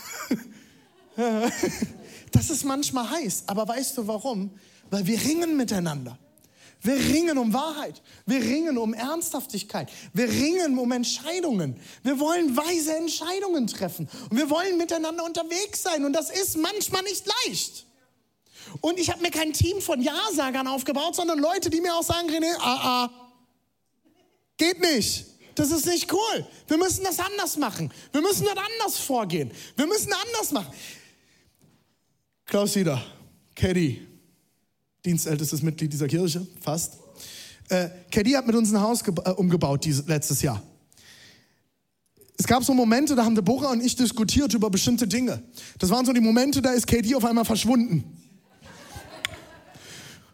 [2.32, 4.50] Das ist manchmal heiß, aber weißt du warum?
[4.90, 6.18] Weil wir ringen miteinander.
[6.82, 8.02] Wir ringen um Wahrheit.
[8.26, 9.90] Wir ringen um Ernsthaftigkeit.
[10.14, 11.78] Wir ringen um Entscheidungen.
[12.02, 14.10] Wir wollen weise Entscheidungen treffen.
[14.30, 16.04] Und wir wollen miteinander unterwegs sein.
[16.04, 17.86] Und das ist manchmal nicht leicht.
[18.82, 22.30] Und ich habe mir kein Team von Ja-Sagern aufgebaut, sondern Leute, die mir auch sagen,
[22.30, 23.10] René, ah, ah.
[24.58, 25.26] Geht nicht.
[25.56, 26.48] Das ist nicht cool.
[26.68, 27.92] Wir müssen das anders machen.
[28.12, 29.52] Wir müssen das anders vorgehen.
[29.76, 30.74] Wir müssen anders machen.
[32.46, 33.04] Klaus Sieder,
[33.56, 34.06] Caddy,
[35.06, 36.98] dienstältestes Mitglied dieser Kirche, fast.
[37.70, 40.62] Äh, Caddy hat mit uns ein Haus äh, umgebaut dieses, letztes Jahr.
[42.38, 45.42] Es gab so Momente, da haben Deborah und ich diskutiert über bestimmte Dinge.
[45.80, 48.23] Das waren so die Momente, da ist Katie auf einmal verschwunden.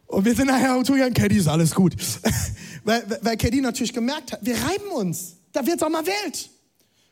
[0.10, 1.96] Und wir sind nachher zugegangen, Katie ist alles gut.
[2.84, 5.36] weil, weil Katie natürlich gemerkt hat, wir reiben uns.
[5.52, 6.50] Da wird auch mal Welt.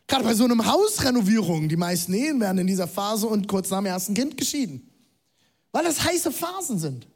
[0.08, 1.70] Gerade bei so einem Hausrenovierung.
[1.70, 4.90] Die meisten Ehen werden in dieser Phase und kurz nach dem ersten Kind geschieden.
[5.72, 7.08] Weil das heiße Phasen sind.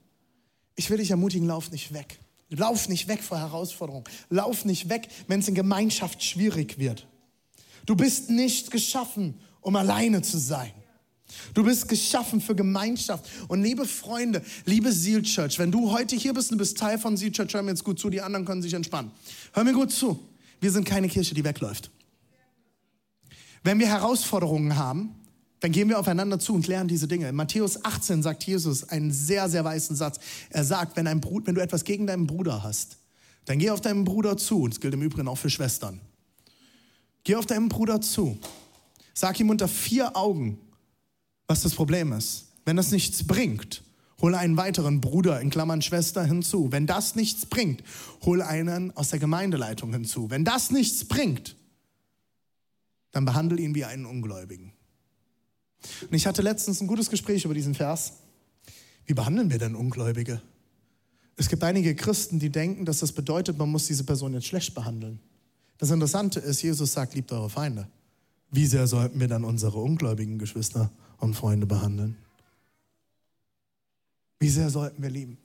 [0.75, 2.19] Ich will dich ermutigen, lauf nicht weg.
[2.49, 4.03] Lauf nicht weg vor Herausforderungen.
[4.29, 7.07] Lauf nicht weg, wenn es in Gemeinschaft schwierig wird.
[7.87, 10.71] Du bist nicht geschaffen, um alleine zu sein.
[11.53, 13.25] Du bist geschaffen für Gemeinschaft.
[13.47, 17.17] Und liebe Freunde, liebe Seal Church, wenn du heute hier bist und bist Teil von
[17.17, 19.11] Seal Church, hör mir jetzt gut zu, die anderen können sich entspannen.
[19.53, 20.19] Hör mir gut zu.
[20.59, 21.91] Wir sind keine Kirche, die wegläuft.
[23.63, 25.15] Wenn wir Herausforderungen haben,
[25.59, 27.29] dann gehen wir aufeinander zu und lernen diese Dinge.
[27.29, 30.19] In Matthäus 18 sagt Jesus einen sehr, sehr weißen Satz.
[30.49, 32.97] Er sagt, wenn, ein Bruder, wenn du etwas gegen deinen Bruder hast,
[33.45, 34.67] dann geh auf deinen Bruder zu.
[34.67, 36.01] Das gilt im Übrigen auch für Schwestern.
[37.23, 38.39] Geh auf deinen Bruder zu.
[39.13, 40.57] Sag ihm unter vier Augen,
[41.51, 42.45] was das Problem ist.
[42.63, 43.83] Wenn das nichts bringt,
[44.21, 46.71] hole einen weiteren Bruder in Klammern Schwester hinzu.
[46.71, 47.83] Wenn das nichts bringt,
[48.23, 50.29] hole einen aus der Gemeindeleitung hinzu.
[50.29, 51.57] Wenn das nichts bringt,
[53.11, 54.71] dann behandle ihn wie einen Ungläubigen.
[56.03, 58.13] Und ich hatte letztens ein gutes Gespräch über diesen Vers.
[59.05, 60.41] Wie behandeln wir denn Ungläubige?
[61.35, 64.73] Es gibt einige Christen, die denken, dass das bedeutet, man muss diese Person jetzt schlecht
[64.73, 65.19] behandeln.
[65.79, 67.89] Das Interessante ist, Jesus sagt, liebt eure Feinde.
[68.51, 72.17] Wie sehr sollten wir dann unsere ungläubigen Geschwister und Freunde behandeln?
[74.39, 75.37] Wie sehr sollten wir lieben?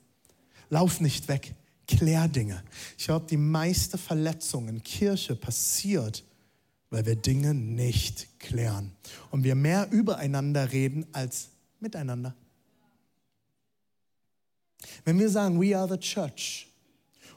[0.69, 1.55] Lauf nicht weg,
[1.87, 2.63] klär Dinge.
[2.97, 6.23] Ich glaube, die meiste Verletzung in Kirche passiert,
[6.89, 8.91] weil wir Dinge nicht klären
[9.31, 12.35] und wir mehr übereinander reden als miteinander.
[15.05, 16.67] Wenn wir sagen, we are the church,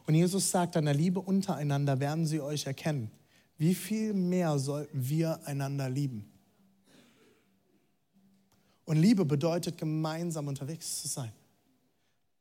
[0.07, 3.13] und Jesus sagt, an der Liebe untereinander werden sie euch erkennen.
[3.59, 6.29] Wie viel mehr sollten wir einander lieben?
[8.91, 11.31] Und Liebe bedeutet, gemeinsam unterwegs zu sein.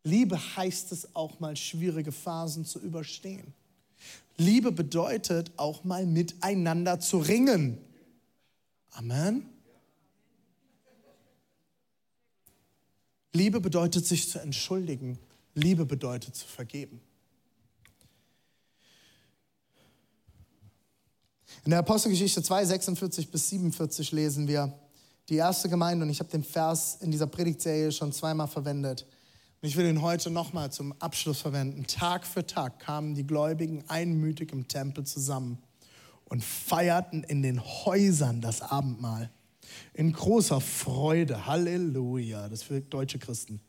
[0.03, 3.53] Liebe heißt es auch mal, schwierige Phasen zu überstehen.
[4.35, 7.77] Liebe bedeutet auch mal miteinander zu ringen.
[8.93, 9.47] Amen.
[13.31, 15.19] Liebe bedeutet sich zu entschuldigen.
[15.53, 16.99] Liebe bedeutet zu vergeben.
[21.63, 24.73] In der Apostelgeschichte 2, 46 bis 47 lesen wir
[25.29, 29.05] die erste Gemeinde und ich habe den Vers in dieser Predigtserie schon zweimal verwendet.
[29.61, 31.85] Und ich will ihn heute nochmal zum Abschluss verwenden.
[31.85, 35.59] Tag für Tag kamen die Gläubigen einmütig im Tempel zusammen
[36.25, 39.29] und feierten in den Häusern das Abendmahl.
[39.93, 41.45] In großer Freude.
[41.45, 42.47] Halleluja.
[42.47, 43.59] Das für deutsche Christen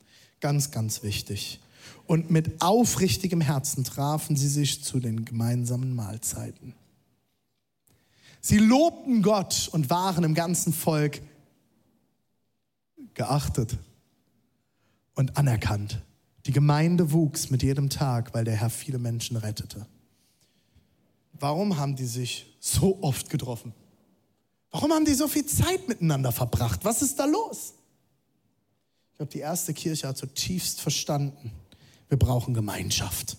[0.40, 1.60] ganz, ganz wichtig.
[2.06, 6.74] Und mit aufrichtigem Herzen trafen sie sich zu den gemeinsamen Mahlzeiten.
[8.40, 11.20] Sie lobten Gott und waren im ganzen Volk
[13.14, 13.76] geachtet
[15.14, 16.02] und anerkannt.
[16.46, 19.86] Die Gemeinde wuchs mit jedem Tag, weil der Herr viele Menschen rettete.
[21.32, 23.72] Warum haben die sich so oft getroffen?
[24.70, 26.84] Warum haben die so viel Zeit miteinander verbracht?
[26.84, 27.74] Was ist da los?
[29.12, 31.52] Ich glaube, die erste Kirche hat zutiefst verstanden,
[32.08, 33.36] wir brauchen Gemeinschaft.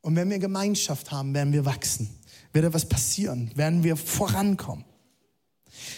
[0.00, 2.08] Und wenn wir Gemeinschaft haben, werden wir wachsen
[2.56, 4.84] wird etwas passieren, werden wir vorankommen.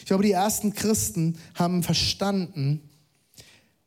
[0.00, 2.88] Ich glaube, die ersten Christen haben verstanden,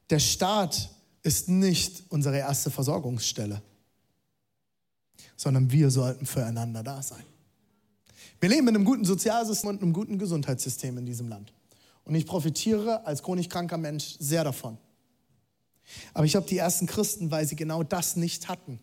[0.09, 0.89] der Staat
[1.23, 3.61] ist nicht unsere erste Versorgungsstelle,
[5.37, 7.23] sondern wir sollten füreinander da sein.
[8.39, 11.53] Wir leben in einem guten Sozialsystem und einem guten Gesundheitssystem in diesem Land.
[12.03, 14.77] Und ich profitiere als chronisch kranker Mensch sehr davon.
[16.13, 18.79] Aber ich glaube, die ersten Christen, weil sie genau das nicht hatten,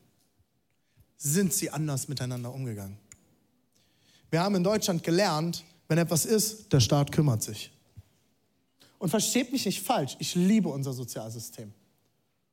[1.16, 2.96] sind sie anders miteinander umgegangen.
[4.30, 7.72] Wir haben in Deutschland gelernt, wenn etwas ist, der Staat kümmert sich.
[8.98, 11.72] Und versteht mich nicht falsch, ich liebe unser Sozialsystem.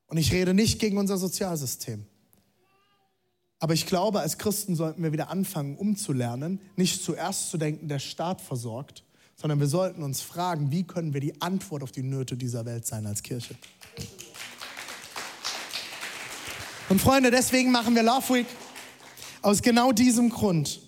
[0.07, 2.05] Und ich rede nicht gegen unser Sozialsystem.
[3.59, 7.99] Aber ich glaube, als Christen sollten wir wieder anfangen, umzulernen, nicht zuerst zu denken, der
[7.99, 9.03] Staat versorgt,
[9.35, 12.85] sondern wir sollten uns fragen, wie können wir die Antwort auf die Nöte dieser Welt
[12.85, 13.55] sein als Kirche.
[16.89, 18.47] Und Freunde, deswegen machen wir Love Week.
[19.41, 20.81] Aus genau diesem Grund.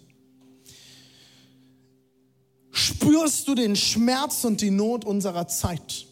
[2.98, 6.08] Spürst du den Schmerz und die Not unserer Zeit.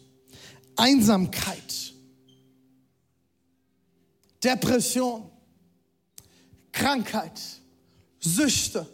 [0.76, 1.94] Einsamkeit,
[4.42, 5.22] Depression,
[6.70, 7.40] Krankheit,
[8.20, 8.86] Süchte,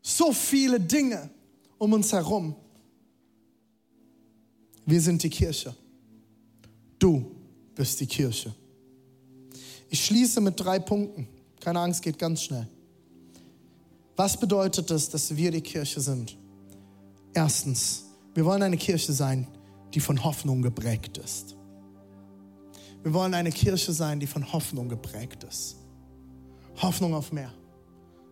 [0.00, 1.30] so viele Dinge
[1.78, 2.56] um uns herum.
[4.86, 5.76] Wir sind die Kirche.
[6.98, 7.30] Du
[7.74, 8.54] bist die Kirche.
[9.90, 11.28] Ich schließe mit drei Punkten.
[11.60, 12.66] Keine Angst, geht ganz schnell.
[14.16, 16.39] Was bedeutet es, dass wir die Kirche sind?
[17.34, 19.46] Erstens, wir wollen eine Kirche sein,
[19.94, 21.56] die von Hoffnung geprägt ist.
[23.02, 25.76] Wir wollen eine Kirche sein, die von Hoffnung geprägt ist.
[26.82, 27.52] Hoffnung auf mehr.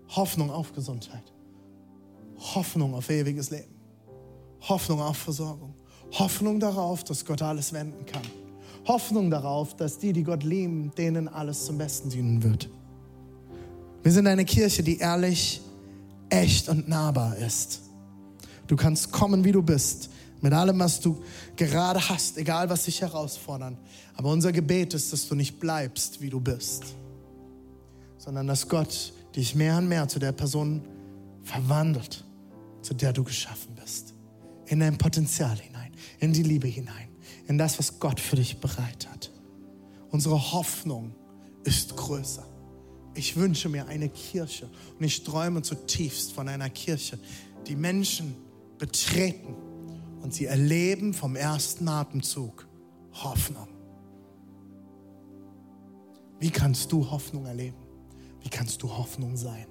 [0.09, 1.33] Hoffnung auf Gesundheit.
[2.55, 3.75] Hoffnung auf ewiges Leben.
[4.61, 5.75] Hoffnung auf Versorgung.
[6.13, 8.23] Hoffnung darauf, dass Gott alles wenden kann.
[8.87, 12.71] Hoffnung darauf, dass die, die Gott lieben, denen alles zum Besten dienen wird.
[14.03, 15.61] Wir sind eine Kirche, die ehrlich,
[16.31, 17.88] echt und nahbar ist.
[18.69, 21.21] Du kannst kommen, wie du bist, mit allem, was du
[21.57, 23.77] gerade hast, egal was dich herausfordern.
[24.15, 26.85] Aber unser Gebet ist, dass du nicht bleibst, wie du bist,
[28.19, 30.83] sondern dass Gott dich mehr und mehr zu der Person
[31.43, 32.25] verwandelt,
[32.83, 34.15] zu der du geschaffen bist.
[34.67, 37.09] In dein Potenzial hinein, in die Liebe hinein,
[37.49, 39.31] in das, was Gott für dich bereit hat.
[40.11, 41.15] Unsere Hoffnung
[41.65, 42.47] ist größer.
[43.15, 47.19] Ich wünsche mir eine Kirche und ich träume zutiefst von einer Kirche,
[47.67, 48.37] die Menschen
[48.79, 49.55] betreten
[50.23, 52.67] und sie erleben vom ersten Atemzug
[53.13, 53.69] Hoffnung.
[56.39, 57.77] Wie kannst du Hoffnung erleben?
[58.41, 59.67] Wie kannst du Hoffnung sein?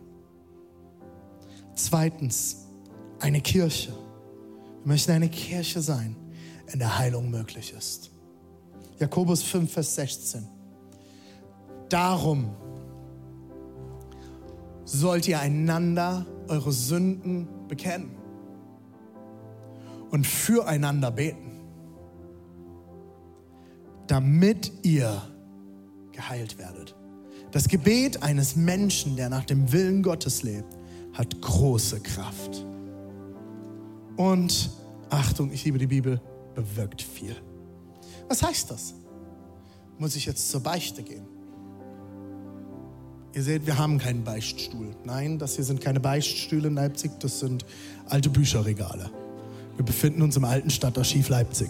[1.76, 2.68] Zweitens,
[3.20, 3.92] eine Kirche.
[4.84, 6.16] Wir möchten eine Kirche sein,
[6.72, 8.12] in der Heilung möglich ist.
[9.00, 10.48] Jakobus 5, Vers 16.
[11.88, 12.50] Darum
[14.84, 18.17] sollt ihr einander eure Sünden bekennen
[20.18, 21.52] und füreinander beten,
[24.08, 25.22] damit ihr
[26.12, 26.96] geheilt werdet.
[27.52, 30.76] Das Gebet eines Menschen, der nach dem Willen Gottes lebt,
[31.14, 32.66] hat große Kraft.
[34.16, 34.72] Und
[35.12, 36.20] Achtung, ich liebe die Bibel,
[36.56, 37.36] bewirkt viel.
[38.28, 38.96] Was heißt das?
[40.00, 41.28] Muss ich jetzt zur Beichte gehen?
[43.36, 44.96] Ihr seht, wir haben keinen Beichtstuhl.
[45.06, 47.68] Nein, das hier sind keine Beichtstühle in Leipzig, das sind
[48.08, 49.12] alte Bücherregale.
[49.78, 51.70] Wir befinden uns im alten Stadtarchiv Leipzig.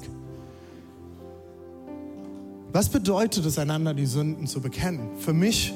[2.71, 5.17] Was bedeutet es, einander die Sünden zu bekennen?
[5.17, 5.73] Für mich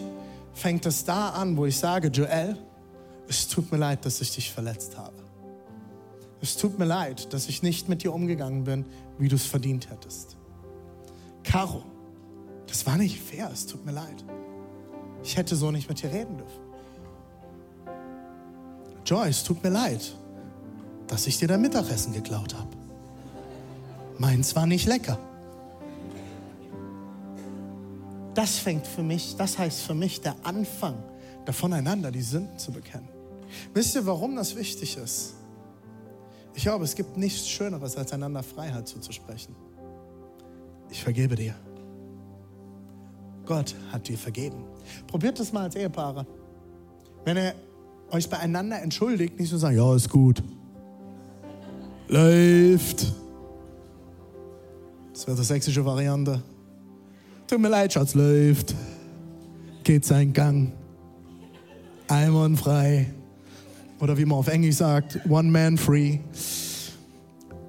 [0.54, 2.58] fängt es da an, wo ich sage, Joel,
[3.28, 5.16] es tut mir leid, dass ich dich verletzt habe.
[6.42, 8.86] Es tut mir leid, dass ich nicht mit dir umgegangen bin,
[9.20, 10.38] wie du es verdient hättest.
[11.44, 11.84] Caro,
[12.68, 14.24] das war nicht fair, es tut mir leid.
[15.24, 16.62] Ich hätte so nicht mit dir reden dürfen.
[19.06, 20.16] Joyce, tut mir leid
[21.12, 22.70] dass ich dir dein Mittagessen geklaut habe.
[24.18, 25.20] Meins war nicht lecker.
[28.34, 30.96] Das fängt für mich, das heißt für mich der Anfang,
[31.46, 33.10] davon einander die Sünden zu bekennen.
[33.74, 35.34] Wisst ihr, warum das wichtig ist?
[36.56, 39.54] Ich glaube, es gibt nichts Schöneres, als einander Freiheit zuzusprechen.
[40.90, 41.56] Ich vergebe dir.
[43.46, 44.64] Gott hat dir vergeben.
[45.08, 46.26] Probiert das mal als Ehepaare.
[47.26, 47.54] Wenn ihr
[48.12, 50.42] euch beieinander entschuldigt, nicht so sagen, ja, ist gut.
[52.12, 53.08] Läuft.
[55.14, 56.44] Das wäre die sächsische Variante.
[57.48, 58.76] Tut mir leid, Schatz, läuft.
[59.86, 60.74] Geht seinen Gang.
[62.10, 63.14] Einwandfrei.
[64.02, 66.20] Oder wie man auf Englisch sagt, one man free.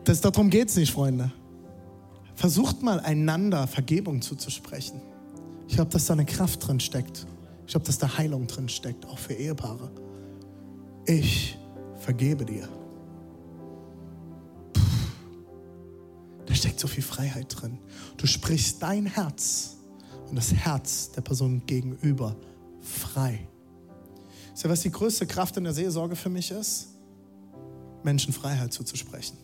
[0.03, 1.31] Das, darum geht es nicht, Freunde.
[2.35, 5.01] Versucht mal einander Vergebung zuzusprechen.
[5.69, 7.29] Ich glaube, dass da eine Kraft drin steckt.
[7.65, 9.89] Ich glaube, dass da Heilung drin steckt, auch für Ehepaare.
[11.07, 11.57] Ich
[12.01, 12.69] vergebe dir.
[16.53, 17.79] Da steckt so viel Freiheit drin.
[18.19, 19.79] Du sprichst dein Herz
[20.29, 22.37] und das Herz der Person gegenüber
[22.83, 23.49] frei.
[24.53, 26.89] Ist ja, was die größte Kraft in der Seelsorge für mich ist?
[28.03, 29.39] Menschen Freiheit zuzusprechen.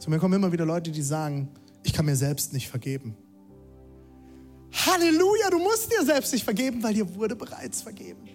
[0.00, 1.50] Zu mir kommen immer wieder Leute, die sagen,
[1.84, 3.16] ich kann mir selbst nicht vergeben.
[4.72, 8.28] Halleluja, du musst dir selbst nicht vergeben, weil dir wurde bereits vergeben.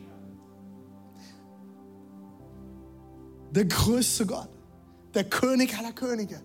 [3.51, 4.47] Der größte Gott,
[5.13, 6.41] der König aller Könige,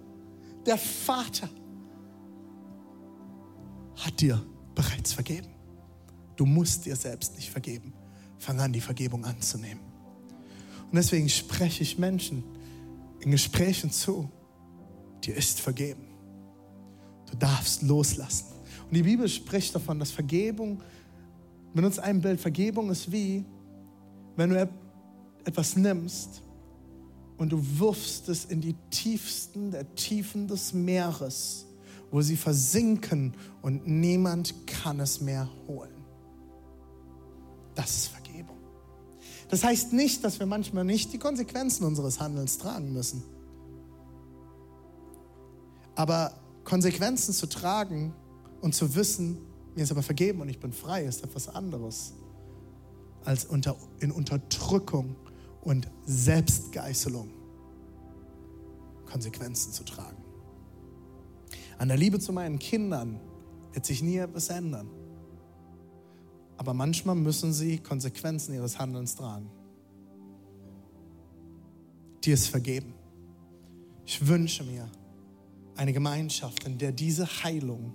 [0.66, 1.48] der Vater
[3.96, 4.44] hat dir
[4.74, 5.48] bereits vergeben.
[6.36, 7.94] Du musst dir selbst nicht vergeben.
[8.38, 9.82] Fang an, die Vergebung anzunehmen.
[10.90, 12.44] Und deswegen spreche ich Menschen
[13.20, 14.30] in Gesprächen zu.
[15.24, 16.04] Dir ist vergeben.
[17.30, 18.46] Du darfst loslassen.
[18.84, 20.82] Und die Bibel spricht davon, dass Vergebung,
[21.74, 23.44] benutzt ein Bild, Vergebung ist wie,
[24.36, 24.68] wenn du
[25.44, 26.42] etwas nimmst
[27.38, 31.66] und du wirfst es in die tiefsten der Tiefen des Meeres,
[32.10, 36.04] wo sie versinken und niemand kann es mehr holen.
[37.74, 38.56] Das ist Vergebung.
[39.48, 43.22] Das heißt nicht, dass wir manchmal nicht die Konsequenzen unseres Handelns tragen müssen.
[45.94, 46.32] Aber
[46.64, 48.12] Konsequenzen zu tragen
[48.60, 49.38] und zu wissen,
[49.74, 52.14] mir ist aber vergeben und ich bin frei, ist etwas anderes
[53.24, 55.16] als unter, in Unterdrückung
[55.66, 57.28] und Selbstgeißelung
[59.04, 60.22] Konsequenzen zu tragen.
[61.76, 63.20] An der Liebe zu meinen Kindern
[63.72, 64.88] wird sich nie etwas ändern.
[66.56, 69.50] Aber manchmal müssen sie Konsequenzen ihres Handelns tragen.
[72.22, 72.94] Dir ist vergeben.
[74.04, 74.88] Ich wünsche mir
[75.74, 77.92] eine Gemeinschaft, in der diese Heilung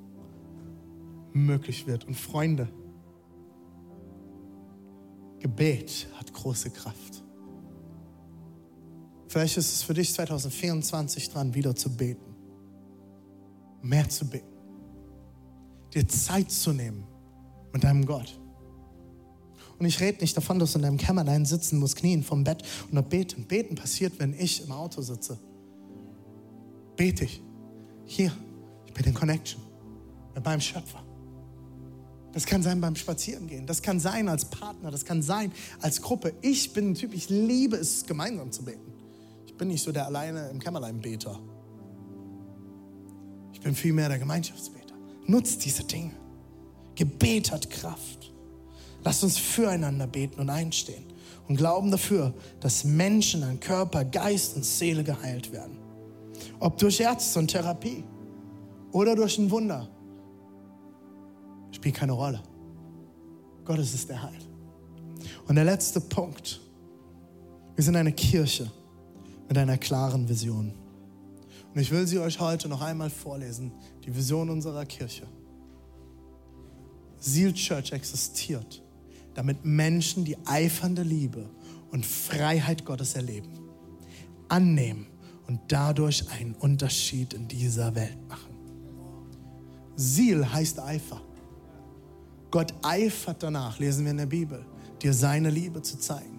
[1.31, 2.03] möglich wird.
[2.03, 2.67] Und Freunde,
[5.39, 7.23] Gebet hat große Kraft.
[9.31, 12.35] Vielleicht ist es für dich 2024 dran, wieder zu beten.
[13.81, 14.51] Mehr zu beten.
[15.93, 17.05] Dir Zeit zu nehmen
[17.71, 18.37] mit deinem Gott.
[19.79, 22.63] Und ich rede nicht davon, dass du in deinem Kämmerlein sitzen musst, knien vom Bett
[22.83, 23.45] und noch beten.
[23.45, 25.39] Beten passiert, wenn ich im Auto sitze.
[26.97, 27.41] Bete ich.
[28.03, 28.33] Hier,
[28.85, 29.61] ich bin in Connection
[30.35, 31.05] mit meinem Schöpfer.
[32.33, 33.65] Das kann sein beim Spazierengehen.
[33.65, 34.91] Das kann sein als Partner.
[34.91, 36.33] Das kann sein als Gruppe.
[36.41, 38.90] Ich bin ein Typ, ich liebe es, gemeinsam zu beten.
[39.51, 41.39] Ich bin nicht so der alleine im Kämmerlein-Beter.
[43.53, 44.95] Ich bin vielmehr der Gemeinschaftsbeter.
[45.27, 46.13] Nutzt diese Dinge.
[46.95, 48.33] Gebet hat Kraft.
[49.03, 51.05] Lasst uns füreinander beten und einstehen
[51.47, 55.77] und glauben dafür, dass Menschen an Körper, Geist und Seele geheilt werden.
[56.59, 58.03] Ob durch Ärzte und Therapie
[58.91, 59.87] oder durch ein Wunder
[61.71, 62.41] spielt keine Rolle.
[63.65, 64.47] Gott ist es, der heilt.
[65.47, 66.61] Und der letzte Punkt.
[67.75, 68.71] Wir sind eine Kirche
[69.51, 70.71] mit einer klaren Vision.
[71.73, 73.73] Und ich will sie euch heute noch einmal vorlesen.
[74.05, 75.27] Die Vision unserer Kirche.
[77.17, 78.81] Seal Church existiert,
[79.33, 81.49] damit Menschen die eifernde Liebe
[81.91, 83.49] und Freiheit Gottes erleben,
[84.47, 85.07] annehmen
[85.47, 88.55] und dadurch einen Unterschied in dieser Welt machen.
[89.97, 91.21] Seal heißt Eifer.
[92.51, 94.65] Gott eifert danach, lesen wir in der Bibel,
[95.01, 96.30] dir seine Liebe zu zeigen.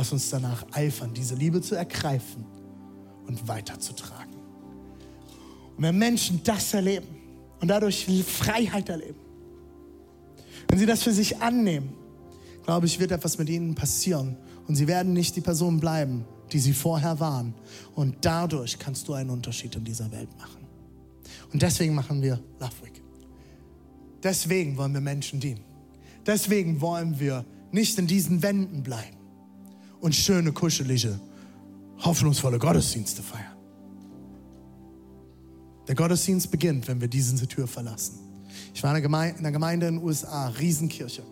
[0.00, 2.46] Lass uns danach eifern, diese Liebe zu ergreifen
[3.26, 4.32] und weiterzutragen.
[5.76, 7.06] Und wenn Menschen das erleben
[7.60, 9.20] und dadurch Freiheit erleben,
[10.68, 11.92] wenn sie das für sich annehmen,
[12.64, 14.38] glaube ich, wird etwas mit ihnen passieren.
[14.66, 17.52] Und sie werden nicht die Person bleiben, die sie vorher waren.
[17.94, 20.64] Und dadurch kannst du einen Unterschied in dieser Welt machen.
[21.52, 23.02] Und deswegen machen wir Love Week.
[24.22, 25.60] Deswegen wollen wir Menschen dienen.
[26.24, 29.19] Deswegen wollen wir nicht in diesen Wänden bleiben
[30.00, 31.18] und schöne, kuschelige,
[31.98, 33.56] hoffnungsvolle Gottesdienste feiern.
[35.88, 38.18] Der Gottesdienst beginnt, wenn wir diese Tür verlassen.
[38.74, 41.22] Ich war in einer Gemeinde in den USA, Riesenkirche.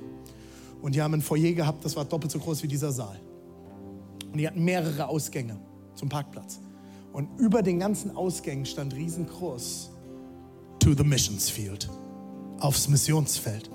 [0.83, 3.21] Und die haben ein Foyer gehabt, das war doppelt so groß wie dieser Saal.
[4.33, 5.57] Und die hatten mehrere Ausgänge
[5.95, 6.61] zum Parkplatz.
[7.12, 9.91] Und über den ganzen Ausgängen stand riesengroß
[10.81, 11.89] To the Missions Field
[12.61, 13.71] aufs Missionsfeld.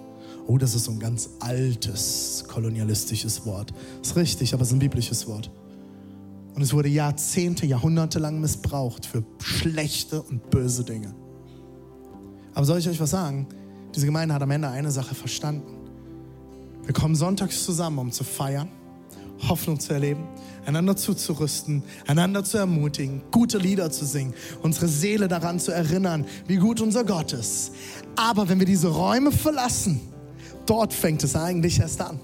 [0.48, 3.74] Oh, das ist so ein ganz altes kolonialistisches Wort.
[4.02, 5.50] Ist richtig, aber es ist ein biblisches Wort.
[6.56, 11.16] Und es wurde Jahrzehnte, Jahrhunderte lang missbraucht für schlechte und böse Dinge.
[12.54, 13.48] Aber soll ich euch was sagen?
[13.96, 15.78] Diese Gemeinde hat am Ende eine Sache verstanden.
[16.84, 18.68] Wir kommen sonntags zusammen, um zu feiern,
[19.48, 20.28] Hoffnung zu erleben,
[20.66, 26.58] einander zuzurüsten, einander zu ermutigen, gute Lieder zu singen, unsere Seele daran zu erinnern, wie
[26.58, 27.72] gut unser Gott ist.
[28.16, 30.02] Aber wenn wir diese Räume verlassen,
[30.66, 32.20] dort fängt es eigentlich erst an.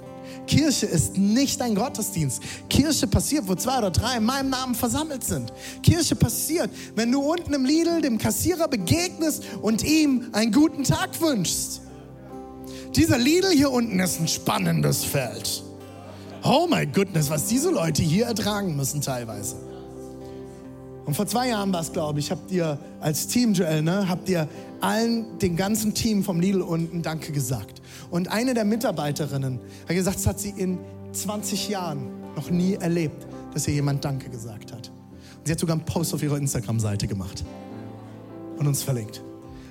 [0.48, 2.42] Kirche ist nicht ein Gottesdienst.
[2.70, 5.54] Kirche passiert, wo zwei oder drei in meinem Namen versammelt sind.
[5.84, 11.22] Kirche passiert, wenn du unten im Lidl dem Kassierer begegnest und ihm einen guten Tag
[11.22, 11.82] wünschst.
[12.96, 15.64] Dieser Lidl hier unten ist ein spannendes Feld.
[16.44, 19.56] Oh my goodness, was diese Leute hier ertragen müssen teilweise.
[21.06, 24.30] Und vor zwei Jahren war es, glaube ich, habt ihr als Team, Joel, ne, habt
[24.30, 24.48] ihr
[24.80, 27.82] allen, dem ganzen Team vom Lidl unten Danke gesagt.
[28.12, 30.80] Und eine der Mitarbeiterinnen hat gesagt, das hat sie in
[31.12, 34.90] 20 Jahren noch nie erlebt, dass ihr jemand Danke gesagt hat.
[35.38, 37.44] Und sie hat sogar einen Post auf ihrer Instagram-Seite gemacht
[38.58, 39.24] und uns verlinkt.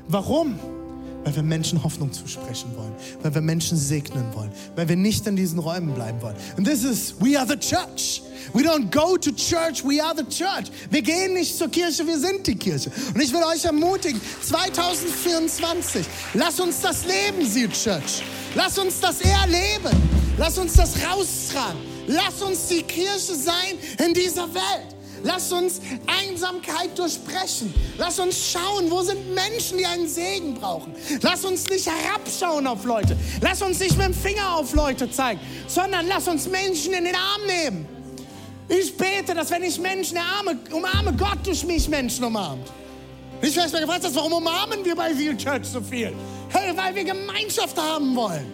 [0.08, 0.54] Warum?
[1.24, 5.36] Weil wir Menschen Hoffnung zusprechen wollen, weil wir Menschen segnen wollen, weil wir nicht in
[5.36, 6.36] diesen Räumen bleiben wollen.
[6.56, 8.22] Und this is, we are the church.
[8.54, 10.70] We don't go to church, we are the church.
[10.90, 12.90] Wir gehen nicht zur Kirche, wir sind die Kirche.
[13.14, 18.22] Und ich will euch ermutigen, 2024, lass uns das leben, Sie Church.
[18.54, 19.96] Lass uns das erleben.
[20.38, 21.80] Lass uns das raustragen.
[22.06, 24.97] Lass uns die Kirche sein in dieser Welt.
[25.22, 27.72] Lass uns Einsamkeit durchbrechen.
[27.96, 30.94] Lass uns schauen, wo sind Menschen, die einen Segen brauchen.
[31.22, 33.16] Lass uns nicht herabschauen auf Leute.
[33.40, 37.14] Lass uns nicht mit dem Finger auf Leute zeigen, sondern lass uns Menschen in den
[37.14, 37.88] Arm nehmen.
[38.68, 42.68] Ich bete, dass wenn ich Menschen umarme, umarme Gott durch mich Menschen umarmt.
[43.40, 46.12] Ich weiß mal gefragt hast, warum umarmen wir bei Seal Church so viel?
[46.50, 48.52] Hey, weil wir Gemeinschaft haben wollen.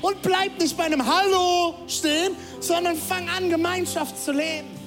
[0.00, 4.77] Und bleib nicht bei einem Hallo stehen, sondern fang an, Gemeinschaft zu leben.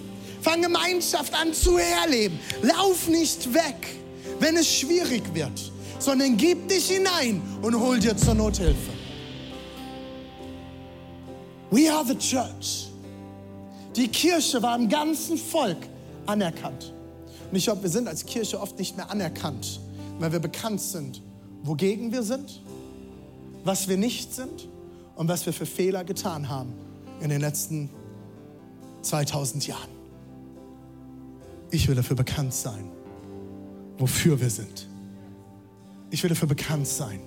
[0.42, 2.40] Fang Gemeinschaft an zu erleben.
[2.62, 3.96] Lauf nicht weg,
[4.40, 8.92] wenn es schwierig wird, sondern gib dich hinein und hol dir zur Nothilfe.
[11.70, 12.88] We are the church.
[13.96, 15.78] Die Kirche war im ganzen Volk
[16.26, 16.94] anerkannt.
[17.50, 19.80] Und ich glaube, wir sind als Kirche oft nicht mehr anerkannt,
[20.20, 21.22] weil wir bekannt sind,
[21.64, 22.62] wogegen wir sind,
[23.64, 24.68] was wir nicht sind
[25.16, 26.74] und was wir für Fehler getan haben
[27.20, 27.90] in den letzten
[29.02, 30.01] 2000 Jahren.
[31.72, 32.92] Ich will dafür bekannt sein,
[33.98, 34.88] wofür wir sind.
[36.10, 37.22] Ich will dafür bekannt sein,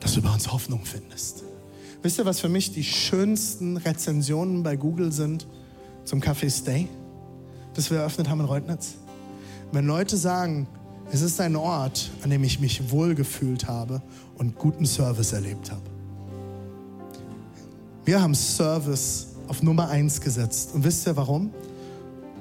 [0.00, 1.42] dass du bei uns Hoffnung findest.
[2.02, 5.46] Wisst ihr, was für mich die schönsten Rezensionen bei Google sind
[6.04, 6.88] zum Café Stay,
[7.74, 8.94] das wir eröffnet haben in Reutnitz?
[9.72, 10.68] Wenn Leute sagen,
[11.10, 14.02] es ist ein Ort, an dem ich mich wohlgefühlt habe
[14.36, 15.82] und guten Service erlebt habe.
[18.04, 20.74] Wir haben Service auf Nummer eins gesetzt.
[20.74, 21.50] Und wisst ihr warum?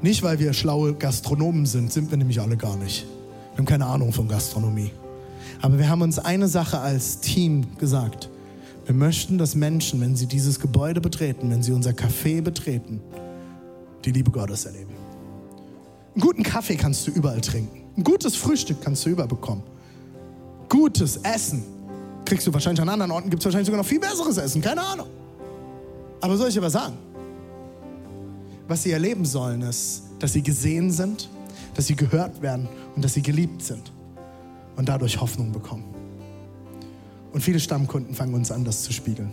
[0.03, 3.05] Nicht, weil wir schlaue Gastronomen sind, sind wir nämlich alle gar nicht.
[3.53, 4.91] Wir haben keine Ahnung von Gastronomie.
[5.61, 8.29] Aber wir haben uns eine Sache als Team gesagt.
[8.85, 12.99] Wir möchten, dass Menschen, wenn sie dieses Gebäude betreten, wenn sie unser Café betreten,
[14.03, 14.91] die Liebe Gottes erleben.
[16.13, 17.83] Einen guten Kaffee kannst du überall trinken.
[17.95, 19.63] Ein gutes Frühstück kannst du überall bekommen.
[20.67, 21.63] Gutes Essen
[22.25, 24.81] kriegst du wahrscheinlich an anderen Orten, gibt es wahrscheinlich sogar noch viel besseres Essen, keine
[24.81, 25.07] Ahnung.
[26.19, 26.97] Aber soll ich dir was sagen?
[28.67, 31.29] Was sie erleben sollen, ist, dass sie gesehen sind,
[31.75, 33.91] dass sie gehört werden und dass sie geliebt sind
[34.75, 35.83] und dadurch Hoffnung bekommen.
[37.33, 39.31] Und viele Stammkunden fangen uns an, das zu spiegeln.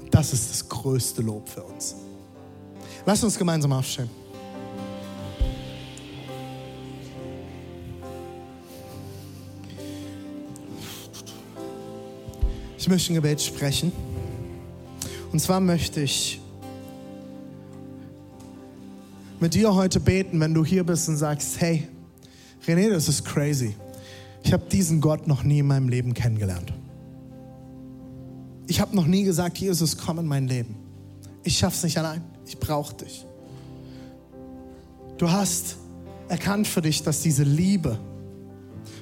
[0.00, 1.96] Und das ist das größte Lob für uns.
[3.04, 4.08] Lass uns gemeinsam aufstehen.
[12.78, 13.92] Ich möchte ein Gebet sprechen.
[15.32, 16.40] Und zwar möchte ich
[19.40, 21.88] mit dir heute beten, wenn du hier bist und sagst, hey,
[22.66, 23.74] René, das ist crazy.
[24.42, 26.72] Ich habe diesen Gott noch nie in meinem Leben kennengelernt.
[28.66, 30.76] Ich habe noch nie gesagt, Jesus, komm in mein Leben.
[31.42, 32.22] Ich schaff's nicht allein.
[32.46, 33.24] Ich brauche dich.
[35.16, 35.76] Du hast
[36.28, 37.98] erkannt für dich, dass diese Liebe,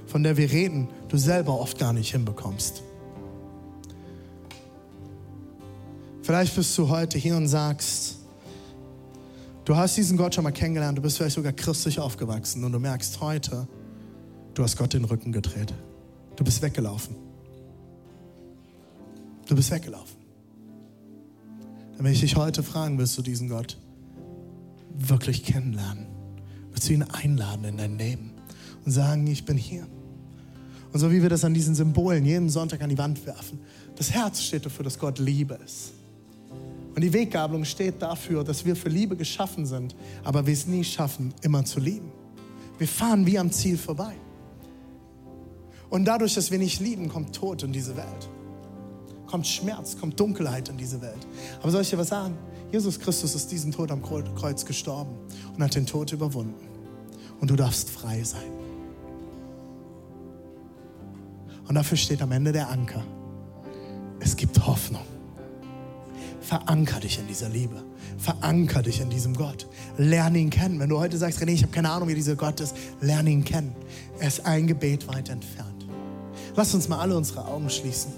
[0.07, 2.82] von der wir reden, du selber oft gar nicht hinbekommst.
[6.22, 8.15] Vielleicht bist du heute hier und sagst,
[9.66, 12.78] Du hast diesen Gott schon mal kennengelernt, du bist vielleicht sogar christlich aufgewachsen und du
[12.78, 13.66] merkst heute,
[14.54, 15.74] du hast Gott den Rücken gedreht.
[16.36, 17.16] Du bist weggelaufen.
[19.48, 20.18] Du bist weggelaufen.
[21.96, 23.76] Dann will ich dich heute fragen, willst du diesen Gott
[24.96, 26.06] wirklich kennenlernen?
[26.70, 28.34] Willst du ihn einladen in dein Leben
[28.84, 29.88] und sagen, ich bin hier?
[30.92, 33.58] Und so wie wir das an diesen Symbolen jeden Sonntag an die Wand werfen,
[33.96, 35.92] das Herz steht dafür, dass Gott Liebe ist.
[36.97, 39.94] Und die Weggabelung steht dafür, dass wir für Liebe geschaffen sind,
[40.24, 42.11] aber wir es nie schaffen, immer zu lieben.
[42.78, 44.14] Wir fahren wie am Ziel vorbei.
[45.90, 48.30] Und dadurch, dass wir nicht lieben, kommt Tod in diese Welt.
[49.26, 51.26] Kommt Schmerz, kommt Dunkelheit in diese Welt.
[51.61, 52.38] Aber soll ich dir was sagen?
[52.72, 55.18] Jesus Christus ist diesen Tod am Kreuz gestorben
[55.55, 56.66] und hat den Tod überwunden.
[57.40, 58.51] Und du darfst frei sein.
[61.68, 63.05] Und dafür steht am Ende der Anker.
[64.18, 65.03] Es gibt Hoffnung.
[66.47, 67.82] Veranker dich in dieser Liebe.
[68.18, 69.66] Veranker dich in diesem Gott.
[69.99, 70.78] Lerne ihn kennen.
[70.78, 73.44] Wenn du heute sagst, René, ich habe keine Ahnung, wie dieser Gott ist, lerne ihn
[73.44, 73.74] kennen.
[74.20, 75.86] Er ist ein Gebet weit entfernt.
[76.55, 78.12] Lass uns mal alle unsere Augen schließen.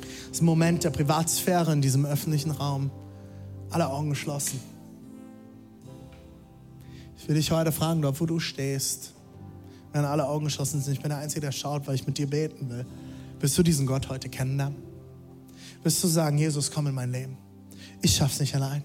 [0.00, 2.90] Das ist ein Moment der Privatsphäre in diesem öffentlichen Raum.
[3.68, 4.58] Alle Augen geschlossen.
[7.18, 9.12] Ich will dich heute fragen, dort wo du stehst,
[9.92, 12.26] wenn alle Augen geschlossen sind, ich bin der Einzige, der schaut, weil ich mit dir
[12.26, 12.86] beten will.
[13.38, 14.89] Willst du diesen Gott heute kennenlernen?
[15.82, 17.38] Wirst du sagen, Jesus, komm in mein Leben.
[18.02, 18.82] Ich schaff's nicht allein.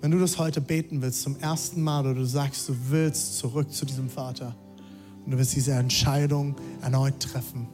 [0.00, 3.72] Wenn du das heute beten willst, zum ersten Mal, oder du sagst, du willst zurück
[3.72, 4.54] zu diesem Vater
[5.24, 7.68] und du willst diese Entscheidung erneut treffen,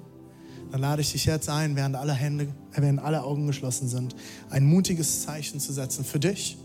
[0.70, 4.16] dann lade ich dich jetzt ein, während alle Hände, während alle Augen geschlossen sind,
[4.50, 6.56] ein mutiges Zeichen zu setzen für dich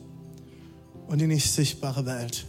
[1.07, 2.47] und die nicht sichtbare Welt.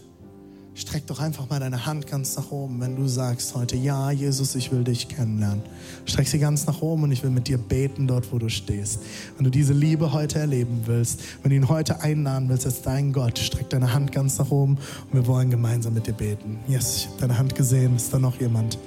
[0.80, 4.54] Streck doch einfach mal deine Hand ganz nach oben, wenn du sagst heute, ja, Jesus,
[4.54, 5.60] ich will dich kennenlernen.
[6.06, 9.00] Streck sie ganz nach oben und ich will mit dir beten dort, wo du stehst.
[9.36, 13.12] Wenn du diese Liebe heute erleben willst, wenn du ihn heute einladen willst als dein
[13.12, 14.78] Gott, streck deine Hand ganz nach oben
[15.12, 16.58] und wir wollen gemeinsam mit dir beten.
[16.66, 17.96] Yes, ich habe deine Hand gesehen.
[17.96, 18.78] Ist da noch jemand?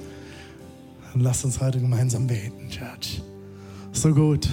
[1.12, 3.22] Dann lass uns heute gemeinsam beten, Church.
[3.92, 4.48] So gut.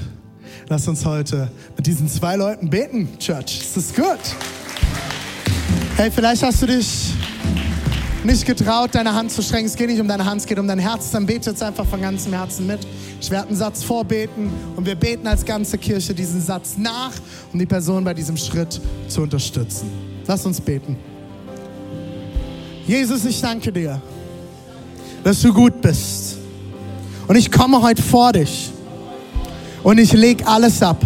[0.70, 3.62] Lass uns heute mit diesen zwei Leuten beten, Church.
[3.76, 4.20] Ist gut.
[5.98, 7.16] Hey, vielleicht hast du dich
[8.24, 9.66] nicht getraut, deine Hand zu strecken.
[9.66, 11.12] Es geht nicht um deine Hand, es geht um dein Herz.
[11.12, 12.80] Dann bete jetzt einfach von ganzem Herzen mit.
[13.20, 17.12] Ich werde einen Satz vorbeten und wir beten als ganze Kirche diesen Satz nach,
[17.52, 19.90] um die Person bei diesem Schritt zu unterstützen.
[20.28, 20.98] Lass uns beten.
[22.88, 24.02] Jesus, ich danke dir,
[25.24, 26.38] dass du gut bist.
[27.28, 28.72] Und ich komme heute vor dich
[29.84, 31.06] und ich lege alles ab.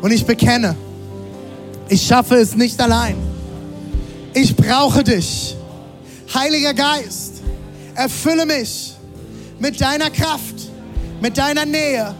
[0.00, 0.76] Und ich bekenne,
[1.88, 3.16] ich schaffe es nicht allein.
[4.32, 5.57] Ich brauche dich.
[6.34, 7.42] Heiliger Geist,
[7.94, 8.94] erfülle mich
[9.58, 10.54] mit deiner Kraft,
[11.20, 12.14] mit deiner Nähe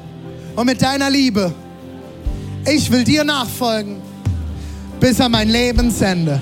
[0.57, 1.53] und mit deiner Liebe.
[2.67, 4.01] Ich will dir nachfolgen
[4.99, 6.41] bis an mein Lebensende.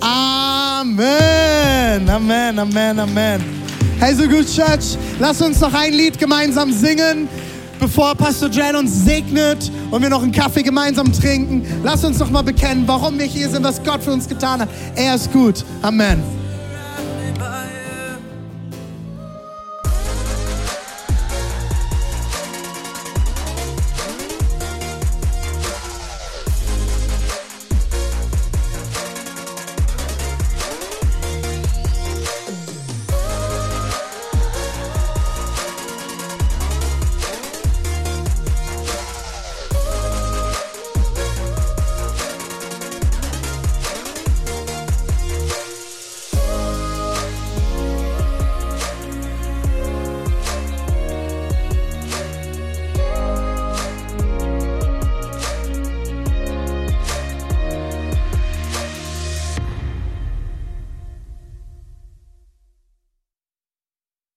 [0.00, 3.44] Amen, Amen, Amen, Amen.
[3.98, 7.28] Hey, so gut, Church, lass uns noch ein Lied gemeinsam singen,
[7.78, 11.64] bevor Pastor Jan uns segnet und wir noch einen Kaffee gemeinsam trinken.
[11.84, 14.68] Lass uns noch mal bekennen, warum wir hier sind, was Gott für uns getan hat.
[14.96, 15.64] Er ist gut.
[15.82, 16.39] Amen.